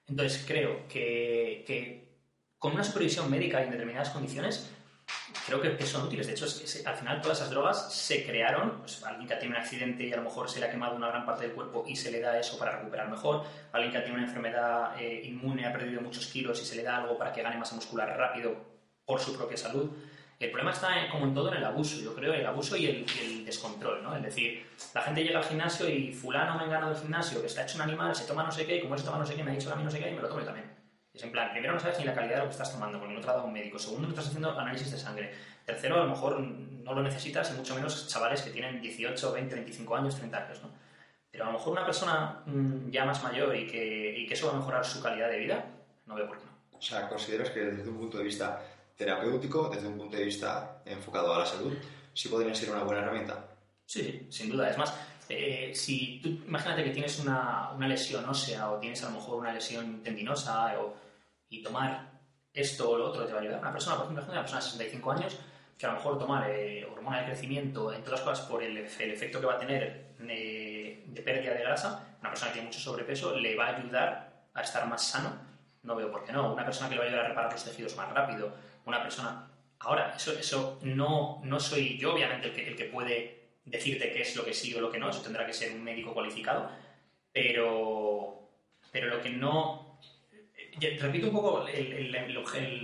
Entonces, 0.09 0.45
creo 0.47 0.89
que, 0.89 1.65
que 1.67 2.13
con 2.59 2.73
una 2.73 2.85
supervisión 2.85 3.31
médica 3.31 3.61
y 3.61 3.65
en 3.65 3.73
determinadas 3.73 4.11
condiciones, 4.11 4.71
creo 5.47 5.61
que, 5.61 5.77
que 5.77 5.87
son 5.87 6.03
útiles. 6.07 6.27
De 6.27 6.33
hecho, 6.33 6.45
es 6.47 6.53
se- 6.53 6.87
al 6.87 6.95
final 6.97 7.21
todas 7.21 7.39
esas 7.39 7.51
drogas 7.51 7.93
se 7.93 8.25
crearon, 8.25 8.79
pues, 8.81 9.03
alguien 9.05 9.29
que 9.29 9.35
tiene 9.37 9.55
un 9.57 9.61
accidente 9.61 10.05
y 10.05 10.13
a 10.13 10.17
lo 10.17 10.23
mejor 10.23 10.49
se 10.51 10.61
le 10.61 10.67
ha 10.67 10.71
quemado 10.71 10.97
una 10.97 11.09
gran 11.09 11.25
parte 11.27 11.47
del 11.47 11.53
cuerpo 11.55 11.85
y 11.87 11.97
se 11.97 12.11
le 12.11 12.21
da 12.21 12.39
eso 12.39 12.59
para 12.59 12.73
recuperar 12.79 13.09
mejor, 13.09 13.45
alguien 13.73 13.93
que 13.93 14.01
tiene 14.01 14.15
una 14.19 14.27
enfermedad 14.27 15.01
eh, 15.01 15.23
inmune, 15.25 15.67
ha 15.67 15.73
perdido 15.73 16.01
muchos 16.01 16.27
kilos 16.27 16.61
y 16.61 16.65
se 16.65 16.77
le 16.77 16.83
da 16.83 16.97
algo 16.99 17.17
para 17.19 17.33
que 17.33 17.43
gane 17.43 17.57
masa 17.57 17.75
muscular 17.75 18.09
rápido 18.17 18.55
por 19.05 19.21
su 19.21 19.37
propia 19.37 19.57
salud. 19.57 19.91
El 20.41 20.51
problema 20.51 20.73
está, 20.73 21.05
en- 21.05 21.11
como 21.11 21.27
en 21.27 21.35
todo, 21.35 21.51
en 21.53 21.59
el 21.59 21.65
abuso, 21.65 22.01
yo 22.01 22.15
creo, 22.17 22.35
el 22.35 22.45
abuso 22.45 22.77
y 22.77 22.87
el, 22.87 23.07
el 23.21 23.45
descontrol, 23.45 24.03
¿no? 24.03 24.17
Es 24.17 24.23
decir, 24.23 24.67
la 24.93 25.03
gente 25.03 25.23
llega 25.23 25.39
al 25.39 25.45
gimnasio 25.45 25.89
y 25.89 26.13
fulano 26.13 26.59
me 26.59 26.65
engano 26.65 26.89
del 26.91 26.99
gimnasio, 26.99 27.41
que 27.41 27.47
está 27.47 27.63
hecho 27.63 27.77
un 27.77 27.83
animal, 27.83 28.15
se 28.17 28.25
toma 28.27 28.43
no 28.43 28.51
sé 28.51 28.67
qué, 28.67 28.77
y 28.77 28.81
como 28.83 28.99
se 28.99 29.05
toma 29.05 29.19
no 29.19 29.27
sé 29.27 29.37
qué, 29.37 29.45
me 29.45 29.53
ha 29.53 29.55
dicho 29.55 29.73
a 29.73 29.77
mí 29.77 29.85
no 29.85 29.91
sé 29.91 30.01
qué, 30.01 30.11
y 30.11 30.15
me 30.15 30.21
lo 30.23 30.29
tomo 30.29 30.43
también. 30.43 30.82
Es 31.15 31.23
en 31.23 31.31
plan, 31.33 31.51
primero 31.53 31.75
no 31.75 31.81
sabes 31.81 31.99
ni 31.99 32.05
la 32.07 32.15
calidad 32.15 32.37
de 32.37 32.41
lo 32.41 32.47
que 32.47 32.53
estás 32.53 32.73
tomando, 32.73 32.99
porque 32.99 33.13
no 33.15 33.21
te 33.21 33.27
lo 33.27 33.33
ha 33.33 33.37
dado 33.37 33.47
un 33.47 33.53
médico. 33.53 33.79
Segundo, 33.79 34.05
no 34.09 34.15
estás 34.15 34.29
haciendo 34.29 34.59
análisis 34.59 34.91
de 34.91 34.99
sangre. 34.99 35.35
Tercero, 35.67 35.97
a 35.97 36.05
lo 36.05 36.11
mejor 36.11 36.41
no 36.41 36.95
lo 36.95 37.03
necesitas, 37.03 37.51
y 37.53 37.55
mucho 37.59 37.75
menos 37.75 38.09
chavales 38.09 38.41
que 38.43 38.51
tienen 38.51 38.81
18, 38.81 39.33
20, 39.33 39.55
25 39.55 39.97
años, 39.97 40.17
30 40.17 40.39
años, 40.47 40.63
¿no? 40.63 40.71
Pero 41.31 41.45
a 41.45 41.47
lo 41.49 41.53
mejor 41.55 41.73
una 41.73 41.85
persona 41.85 42.43
mm, 42.47 42.91
ya 42.91 43.05
más 43.05 43.23
mayor 43.23 43.55
y 43.57 43.67
que, 43.67 44.15
y 44.19 44.27
que 44.27 44.35
eso 44.35 44.47
va 44.49 44.55
a 44.55 44.57
mejorar 44.57 44.85
su 44.85 45.03
calidad 45.03 45.29
de 45.29 45.39
vida, 45.39 45.65
no 46.07 46.15
veo 46.15 46.27
por 46.27 46.39
qué 46.39 46.45
no. 46.47 46.79
O 46.79 46.83
sea, 46.83 47.09
¿consideras 47.09 47.51
que 47.51 47.61
desde 47.61 47.89
un 47.91 47.99
punto 47.99 48.19
de 48.19 48.25
vista 48.25 48.63
terapéutico, 48.97 49.69
desde 49.69 49.89
un 49.89 49.99
punto 49.99 50.17
de 50.17 50.25
vista 50.25 50.83
enfocado 50.85 51.35
a 51.35 51.39
la 51.41 51.47
salud, 51.47 51.73
sí 52.13 52.29
podrían 52.29 52.55
ser 52.55 52.71
una 52.71 52.83
buena 52.85 53.03
herramienta? 53.03 53.45
Sí, 53.87 54.03
sí, 54.03 54.27
sin 54.31 54.51
duda. 54.51 54.69
Es 54.71 54.79
más, 54.79 54.95
eh, 55.29 55.73
si 55.75 56.21
tú 56.23 56.29
imagínate 56.47 56.85
que 56.85 56.91
tienes 56.91 57.19
una, 57.21 57.71
una 57.73 57.89
lesión 57.89 58.25
ósea 58.29 58.71
o 58.71 58.79
tienes 58.79 59.03
a 59.05 59.09
lo 59.11 59.17
mejor 59.17 59.37
una 59.41 59.53
lesión 59.53 60.03
tendinosa 60.03 60.79
o- 60.81 61.02
y 61.53 61.63
tomar 61.63 62.11
esto 62.53 62.91
o 62.91 62.99
lo 62.99 63.11
otro 63.11 63.25
te 63.27 63.33
va 63.33 63.39
a 63.39 63.43
ayudar. 63.43 63.61
Una 63.61 63.73
persona, 63.73 63.97
por 63.97 64.07
ejemplo, 64.07 64.25
una 64.25 64.41
persona 64.41 64.61
de 64.61 64.67
65 64.67 65.13
años 65.13 65.39
que 65.79 65.87
a 65.87 65.91
lo 65.91 65.97
mejor 65.97 66.19
tomar 66.19 66.51
eh, 66.51 66.85
hormona 66.85 67.21
de 67.21 67.27
crecimiento, 67.27 67.93
entre 67.93 68.13
otras 68.13 68.21
cosas 68.21 68.47
por 68.47 68.63
el, 68.63 68.77
el 68.79 69.11
efecto 69.11 69.41
que 69.41 69.47
va 69.47 69.55
a 69.55 69.59
tener 69.59 70.15
eh, 70.21 71.05
de 71.07 71.23
pérdida 71.23 71.55
de 71.55 71.61
grasa, 71.61 72.17
una 72.21 72.31
persona 72.31 72.51
que 72.51 72.55
tiene 72.55 72.69
mucho 72.69 72.81
sobrepeso 72.81 73.37
le 73.37 73.57
va 73.57 73.67
a 73.67 73.77
ayudar 73.77 74.33
a 74.55 74.63
estar 74.63 74.87
más 74.89 75.05
sano. 75.07 75.31
No 75.83 75.97
veo 75.97 76.11
por 76.11 76.25
qué 76.25 76.33
no. 76.33 76.53
Una 76.53 76.65
persona 76.65 76.89
que 76.89 76.95
le 76.95 77.01
va 77.01 77.05
a 77.05 77.09
ayudar 77.09 77.25
a 77.27 77.29
reparar 77.29 77.53
los 77.53 77.65
tejidos 77.65 77.97
más 77.97 78.11
rápido. 78.13 78.55
Una 78.87 79.03
persona... 79.03 79.49
Ahora, 79.81 80.15
eso, 80.17 80.33
eso 80.33 80.79
no, 80.83 81.41
no 81.43 81.59
soy 81.59 81.99
yo, 81.99 82.15
obviamente, 82.15 82.49
el 82.49 82.55
que, 82.55 82.69
el 82.69 82.77
que 82.77 82.85
puede 82.85 83.43
decirte 83.65 84.13
qué 84.13 84.23
es 84.23 84.37
lo 84.37 84.45
que 84.45 84.55
sí 84.55 84.73
o 84.75 84.81
lo 84.81 84.91
que 84.91 84.99
no, 84.99 85.11
eso 85.11 85.23
tendrá 85.23 85.45
que 85.45 85.53
ser 85.53 85.73
un 85.73 85.83
médico 85.83 86.15
cualificado, 86.15 86.71
pero, 87.33 88.49
pero 88.93 89.09
lo 89.09 89.21
que 89.21 89.31
no... 89.31 89.92
Repito 90.81 91.29
un 91.29 91.33
poco 91.35 91.67
el, 91.67 92.15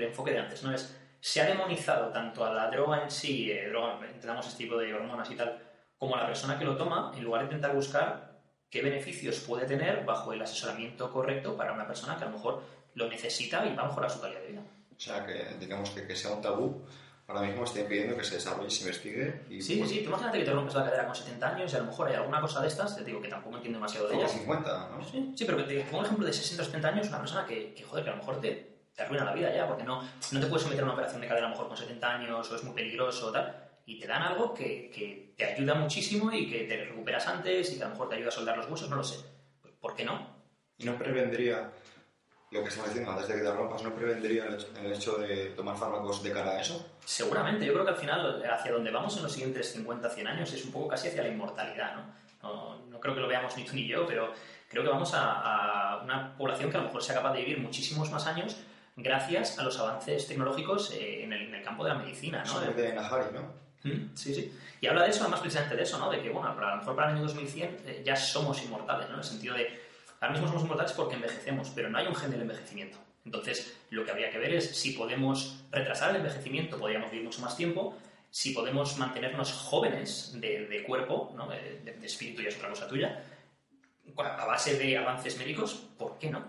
enfoque 0.03 0.33
de 0.33 0.39
antes, 0.39 0.63
¿no? 0.63 0.75
Es, 0.75 0.97
se 1.21 1.41
ha 1.41 1.47
demonizado 1.47 2.11
tanto 2.11 2.45
a 2.45 2.53
la 2.53 2.71
droga 2.71 3.03
en 3.03 3.11
sí, 3.11 3.51
eh, 3.51 3.73
entendamos 4.09 4.47
este 4.47 4.65
tipo 4.65 4.77
de 4.77 4.93
hormonas 4.95 5.31
y 5.31 5.35
tal, 5.35 5.61
como 5.97 6.15
a 6.15 6.21
la 6.21 6.27
persona 6.27 6.59
que 6.59 6.65
lo 6.65 6.77
toma, 6.77 7.13
en 7.17 7.25
lugar 7.25 7.41
de 7.41 7.47
intentar 7.47 7.75
buscar 7.75 8.39
qué 8.71 8.83
beneficios 8.83 9.41
puede 9.41 9.67
tener 9.67 10.05
bajo 10.05 10.33
el 10.33 10.43
asesoramiento 10.43 11.11
correcto 11.13 11.57
para 11.57 11.73
una 11.73 11.87
persona 11.87 12.17
que 12.17 12.25
a 12.25 12.27
lo 12.27 12.35
mejor 12.35 12.63
lo 12.95 13.09
necesita 13.09 13.67
y 13.67 13.75
va 13.75 13.85
a 13.85 13.87
mejorar 13.87 14.11
su 14.11 14.21
calidad 14.21 14.41
de 14.43 14.49
vida. 14.49 14.63
O 14.97 15.01
sea, 15.01 15.25
que 15.25 15.57
digamos 15.59 15.91
que, 15.91 16.07
que 16.07 16.15
sea 16.15 16.33
un 16.33 16.43
tabú, 16.43 16.85
ahora 17.29 17.43
mismo 17.43 17.65
está 17.65 17.81
impidiendo 17.81 18.17
que 18.17 18.25
se 18.25 18.37
desarrolle, 18.37 18.71
se 18.71 18.81
investigue 18.81 19.43
y... 19.51 19.61
Sí, 19.61 19.77
pues, 19.77 19.91
sí, 19.91 20.01
tú 20.01 20.09
imagínate 20.09 20.39
que 20.39 20.45
te 20.45 20.53
rompes 20.53 20.75
la 20.75 20.85
cadera 20.85 21.07
con 21.07 21.15
70 21.15 21.49
años 21.49 21.73
y 21.73 21.77
a 21.77 21.79
lo 21.81 21.85
mejor 21.85 22.09
hay 22.09 22.15
alguna 22.15 22.41
cosa 22.41 22.63
de 22.63 22.69
estas, 22.69 22.97
te 22.97 23.05
digo 23.05 23.21
que 23.21 23.29
tampoco 23.29 23.57
entiendo 23.57 23.79
demasiado 23.79 24.09
de 24.09 24.17
ellas, 24.17 24.33
50, 24.33 24.89
¿no? 24.89 25.05
Sí, 25.05 25.33
sí, 25.37 25.45
pero 25.45 25.59
que 25.59 25.65
te 25.65 25.81
pongo 25.83 25.99
un 25.99 26.05
ejemplo 26.07 26.27
de 26.27 26.33
60 26.33 26.63
o 26.63 26.67
70 26.67 26.89
años, 26.89 27.09
una 27.09 27.19
persona 27.19 27.47
que, 27.47 27.75
que, 27.75 27.85
joder, 27.85 28.05
que 28.05 28.11
a 28.11 28.15
lo 28.15 28.19
mejor 28.19 28.41
te, 28.41 28.79
te 28.95 29.03
arruina 29.03 29.25
la 29.25 29.35
vida 29.35 29.55
ya, 29.55 29.69
porque 29.69 29.85
no, 29.85 30.03
no 30.33 30.41
te 30.41 30.47
puedes 30.47 30.63
someter 30.63 30.81
a 30.81 30.85
una 30.85 30.95
operación 30.95 31.21
de 31.21 31.29
cadera 31.29 31.47
a 31.47 31.51
lo 31.51 31.55
mejor 31.55 31.69
con 31.69 31.77
70 31.77 32.15
años 32.15 32.51
o 32.51 32.57
es 32.57 32.65
muy 32.65 32.75
peligroso 32.75 33.29
o 33.29 33.33
tal, 33.33 33.69
y 33.85 33.99
te 33.99 34.07
dan 34.07 34.23
algo 34.23 34.55
que, 34.55 34.91
que 34.91 35.35
te 35.37 35.45
ayuda 35.45 35.75
muchísimo 35.75 36.33
y 36.33 36.49
que 36.49 36.65
te 36.65 36.85
recuperas 36.85 37.27
antes 37.27 37.73
y 37.73 37.77
que 37.77 37.85
a 37.85 37.89
lo 37.89 37.93
mejor 37.93 38.09
te 38.09 38.15
ayuda 38.17 38.29
a 38.29 38.33
soldar 38.33 38.57
los 38.57 38.69
huesos, 38.71 38.89
no 38.89 38.97
lo 38.97 39.05
sé. 39.05 39.17
Pues, 39.61 39.75
¿Por 39.75 39.95
qué 39.95 40.05
no? 40.05 40.39
Y 40.79 40.85
no 40.85 40.97
prevendría, 40.97 41.71
lo 42.51 42.63
que 42.63 42.69
estamos 42.69 42.89
diciendo 42.89 43.13
antes 43.13 43.29
de 43.29 43.35
que 43.35 43.41
te 43.41 43.53
rompas, 43.53 43.83
no 43.83 43.95
prevendría 43.95 44.47
el 44.47 44.93
hecho, 44.93 45.23
el 45.23 45.29
de 45.29 45.47
tomar 45.51 45.77
fármacos 45.77 46.23
de 46.23 46.33
cara 46.33 46.53
a 46.53 46.61
eso. 46.61 46.95
Seguramente, 47.05 47.67
yo 47.67 47.73
creo 47.75 47.85
que 47.85 47.91
al 47.91 47.97
final 47.97 48.43
hacia 48.51 48.73
donde 48.73 48.91
vamos 48.91 49.17
en 49.17 49.23
los 49.25 49.33
siguientes 49.33 49.73
50, 49.73 50.09
100 50.09 50.27
años 50.27 50.53
es 50.53 50.65
un 50.65 50.73
poco 50.73 50.89
casi 50.89 51.09
hacia 51.09 51.23
la 51.23 51.29
inmortalidad, 51.29 51.97
¿no? 51.97 52.19
No, 52.43 52.79
no 52.89 53.01
creo 53.01 53.15
que 53.15 53.21
lo 53.21 53.29
veamos 53.29 53.57
ni 53.57 53.65
tú 53.65 53.75
ni 53.75 53.87
yo, 53.87 54.07
pero 54.07 54.33
creo 54.69 54.83
que 54.83 54.89
vamos 54.89 55.13
a, 55.15 55.95
a 55.95 56.03
una 56.03 56.37
población 56.37 56.71
que 56.71 56.77
a 56.77 56.81
lo 56.81 56.87
mejor 56.87 57.03
sea 57.03 57.17
capaz 57.17 57.33
de 57.33 57.41
vivir 57.41 57.59
muchísimos 57.59 58.11
más 58.11 58.27
años 58.27 58.57
gracias 58.97 59.59
a 59.59 59.63
los 59.63 59.79
avances 59.79 60.27
tecnológicos 60.27 60.93
eh, 60.93 61.25
en, 61.25 61.33
el, 61.33 61.43
en 61.49 61.55
el 61.55 61.63
campo 61.63 61.85
de 61.85 61.91
la 61.91 61.97
medicina, 61.99 62.43
¿no? 62.45 62.63
Eso 62.63 62.73
de 62.73 62.93
Nahari, 62.93 63.27
¿no? 63.33 63.69
Mm, 63.85 64.15
Sí, 64.15 64.35
sí. 64.35 64.53
Y 64.81 64.87
habla 64.87 65.05
de 65.05 65.11
eso, 65.11 65.23
además 65.23 65.41
precisamente 65.41 65.77
de 65.77 65.83
eso, 65.83 65.99
¿no? 65.99 66.11
De 66.11 66.21
que, 66.21 66.31
bueno, 66.31 66.49
a 66.49 66.71
lo 66.71 66.77
mejor 66.79 66.97
para 66.97 67.11
el 67.11 67.17
año 67.17 67.25
2100 67.25 67.77
eh, 67.87 68.03
ya 68.05 68.17
somos 68.17 68.63
inmortales, 68.63 69.07
¿no? 69.09 69.15
En 69.15 69.21
el 69.21 69.25
sentido 69.25 69.55
de, 69.55 69.88
ahora 70.21 70.33
mismo 70.33 70.49
somos 70.49 70.63
inmortales 70.65 70.93
porque 70.93 71.15
envejecemos, 71.17 71.71
pero 71.75 71.89
no 71.91 71.99
hay 71.99 72.07
un 72.07 72.15
gen 72.15 72.31
del 72.31 72.43
envejecimiento. 72.43 72.99
Entonces, 73.25 73.77
lo 73.91 74.05
que 74.05 74.11
habría 74.11 74.31
que 74.31 74.39
ver 74.39 74.55
es 74.55 74.77
si 74.77 74.93
podemos 74.93 75.65
retrasar 75.71 76.11
el 76.11 76.17
envejecimiento, 76.17 76.79
podríamos 76.79 77.11
vivir 77.11 77.25
mucho 77.27 77.41
más 77.41 77.57
tiempo, 77.57 77.97
si 78.31 78.51
podemos 78.53 78.97
mantenernos 78.99 79.53
jóvenes 79.53 80.33
de, 80.41 80.67
de 80.67 80.83
cuerpo, 80.83 81.33
¿no? 81.37 81.49
de, 81.49 81.81
de- 81.81 81.93
de 81.95 82.07
espíritu 82.07 82.43
ya 82.43 82.49
es 82.49 82.57
otra 82.57 82.71
cosa 82.71 82.89
tuya, 82.89 83.23
a 84.17 84.45
base 84.47 84.79
de 84.79 84.97
avances 84.99 85.37
médicos, 85.39 85.75
¿por 85.99 86.19
qué 86.19 86.31
no? 86.31 86.45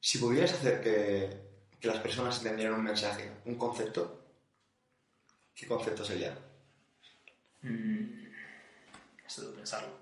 Si 0.00 0.18
pudieras 0.18 0.52
hacer 0.52 0.80
que, 0.80 1.36
que 1.80 1.88
las 1.88 1.98
personas 1.98 2.38
entendieran 2.38 2.74
un 2.74 2.84
mensaje, 2.84 3.30
un 3.44 3.56
concepto, 3.56 4.20
¿qué 5.54 5.66
concepto 5.66 6.04
sería? 6.04 6.38
Mm, 7.62 8.24
de 9.36 9.52
pensarlo. 9.56 9.97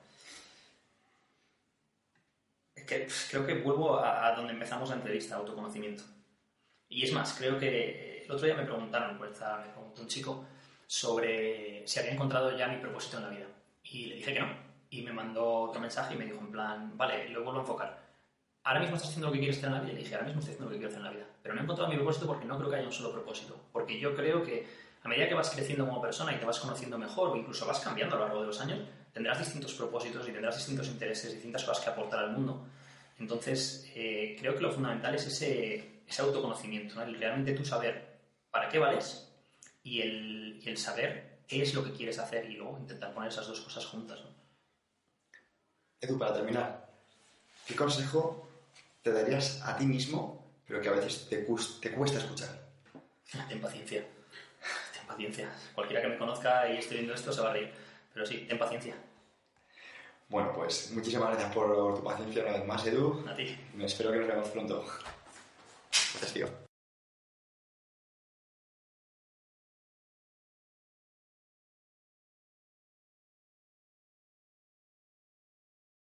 Que 2.86 3.00
pf, 3.00 3.30
creo 3.30 3.46
que 3.46 3.54
vuelvo 3.54 3.98
a, 3.98 4.26
a 4.26 4.36
donde 4.36 4.52
empezamos 4.52 4.88
la 4.88 4.96
entrevista, 4.96 5.36
autoconocimiento. 5.36 6.04
Y 6.88 7.04
es 7.04 7.12
más, 7.12 7.34
creo 7.36 7.58
que 7.58 8.22
el 8.24 8.30
otro 8.30 8.46
día 8.46 8.56
me 8.56 8.64
preguntaron, 8.64 9.18
pues, 9.18 9.40
me 9.40 9.72
preguntó 9.72 10.02
un 10.02 10.08
chico 10.08 10.44
sobre 10.86 11.86
si 11.86 11.98
había 11.98 12.12
encontrado 12.12 12.56
ya 12.56 12.68
mi 12.68 12.76
propósito 12.76 13.18
en 13.18 13.22
la 13.24 13.30
vida. 13.30 13.46
Y 13.84 14.06
le 14.06 14.14
dije 14.16 14.34
que 14.34 14.40
no. 14.40 14.48
Y 14.90 15.02
me 15.02 15.12
mandó 15.12 15.62
otro 15.62 15.80
mensaje 15.80 16.14
y 16.14 16.18
me 16.18 16.24
dijo 16.24 16.38
en 16.38 16.52
plan, 16.52 16.96
vale, 16.96 17.28
lo 17.28 17.42
vuelvo 17.42 17.58
a 17.58 17.62
enfocar. 17.62 18.06
Ahora 18.64 18.80
mismo 18.80 18.96
estás 18.96 19.10
haciendo 19.10 19.28
lo 19.28 19.32
que 19.32 19.38
quieres 19.38 19.58
hacer 19.58 19.68
en 19.68 19.74
la 19.74 19.80
vida. 19.80 19.92
Y 19.92 19.96
le 19.96 20.02
dije, 20.02 20.14
ahora 20.14 20.26
mismo 20.26 20.40
estoy 20.40 20.54
haciendo 20.54 20.70
lo 20.70 20.72
que 20.72 20.78
quiero 20.78 20.88
hacer 20.88 20.98
en 20.98 21.04
la 21.04 21.10
vida. 21.10 21.26
Pero 21.42 21.54
no 21.54 21.60
he 21.60 21.64
encontrado 21.64 21.90
mi 21.90 21.96
propósito 21.96 22.26
porque 22.26 22.44
no 22.44 22.58
creo 22.58 22.70
que 22.70 22.76
haya 22.76 22.86
un 22.86 22.92
solo 22.92 23.12
propósito. 23.12 23.56
Porque 23.72 23.98
yo 23.98 24.14
creo 24.14 24.42
que 24.42 24.66
a 25.02 25.08
medida 25.08 25.28
que 25.28 25.34
vas 25.34 25.50
creciendo 25.50 25.86
como 25.86 26.00
persona 26.00 26.32
y 26.32 26.38
te 26.38 26.46
vas 26.46 26.58
conociendo 26.58 26.98
mejor 26.98 27.30
o 27.30 27.36
incluso 27.36 27.66
vas 27.66 27.80
cambiando 27.80 28.16
a 28.16 28.18
lo 28.18 28.24
largo 28.26 28.40
de 28.40 28.46
los 28.48 28.60
años, 28.60 28.80
tendrás 29.16 29.38
distintos 29.38 29.72
propósitos 29.72 30.28
y 30.28 30.32
tendrás 30.32 30.56
distintos 30.56 30.88
intereses, 30.88 31.32
distintas 31.32 31.64
cosas 31.64 31.82
que 31.82 31.88
aportar 31.88 32.18
al 32.22 32.32
mundo. 32.32 32.66
Entonces, 33.18 33.90
eh, 33.94 34.36
creo 34.38 34.54
que 34.54 34.60
lo 34.60 34.70
fundamental 34.70 35.14
es 35.14 35.26
ese, 35.26 36.02
ese 36.06 36.20
autoconocimiento, 36.20 36.96
¿no? 36.96 37.02
el 37.02 37.18
realmente 37.18 37.54
tú 37.54 37.64
saber 37.64 38.18
para 38.50 38.68
qué 38.68 38.78
vales 38.78 39.26
y 39.82 40.02
el, 40.02 40.60
y 40.62 40.68
el 40.68 40.76
saber 40.76 41.38
qué 41.48 41.62
es 41.62 41.72
lo 41.72 41.82
que 41.82 41.92
quieres 41.92 42.18
hacer 42.18 42.44
y 42.50 42.56
luego 42.56 42.78
intentar 42.78 43.14
poner 43.14 43.30
esas 43.30 43.46
dos 43.46 43.58
cosas 43.62 43.86
juntas. 43.86 44.20
¿no? 44.20 44.28
Edu, 45.98 46.18
para 46.18 46.34
terminar, 46.34 46.86
¿qué 47.66 47.74
consejo 47.74 48.46
te 49.02 49.12
darías 49.12 49.62
a 49.62 49.78
ti 49.78 49.86
mismo, 49.86 50.44
pero 50.68 50.82
que 50.82 50.90
a 50.90 50.92
veces 50.92 51.26
te, 51.30 51.38
te 51.80 51.92
cuesta 51.92 52.18
escuchar? 52.18 52.50
Ten 53.48 53.62
paciencia. 53.62 54.04
Ten 54.92 55.06
paciencia. 55.06 55.50
Cualquiera 55.74 56.02
que 56.02 56.08
me 56.08 56.18
conozca 56.18 56.70
y 56.70 56.76
esté 56.76 56.96
viendo 56.96 57.14
esto 57.14 57.32
se 57.32 57.40
va 57.40 57.48
a 57.48 57.52
reír. 57.54 57.72
Pero 58.12 58.26
sí, 58.26 58.44
ten 58.48 58.58
paciencia. 58.58 58.94
Bueno, 60.28 60.52
pues 60.52 60.90
muchísimas 60.92 61.30
gracias 61.30 61.54
por 61.54 61.94
tu 61.94 62.02
paciencia 62.02 62.42
una 62.42 62.52
vez 62.52 62.66
más, 62.66 62.86
Edu. 62.86 63.24
A 63.28 63.36
ti. 63.36 63.56
Espero 63.80 64.10
que 64.10 64.18
nos 64.18 64.26
veamos 64.26 64.48
pronto. 64.48 64.84
Gracias, 65.90 66.32
tío. 66.32 66.65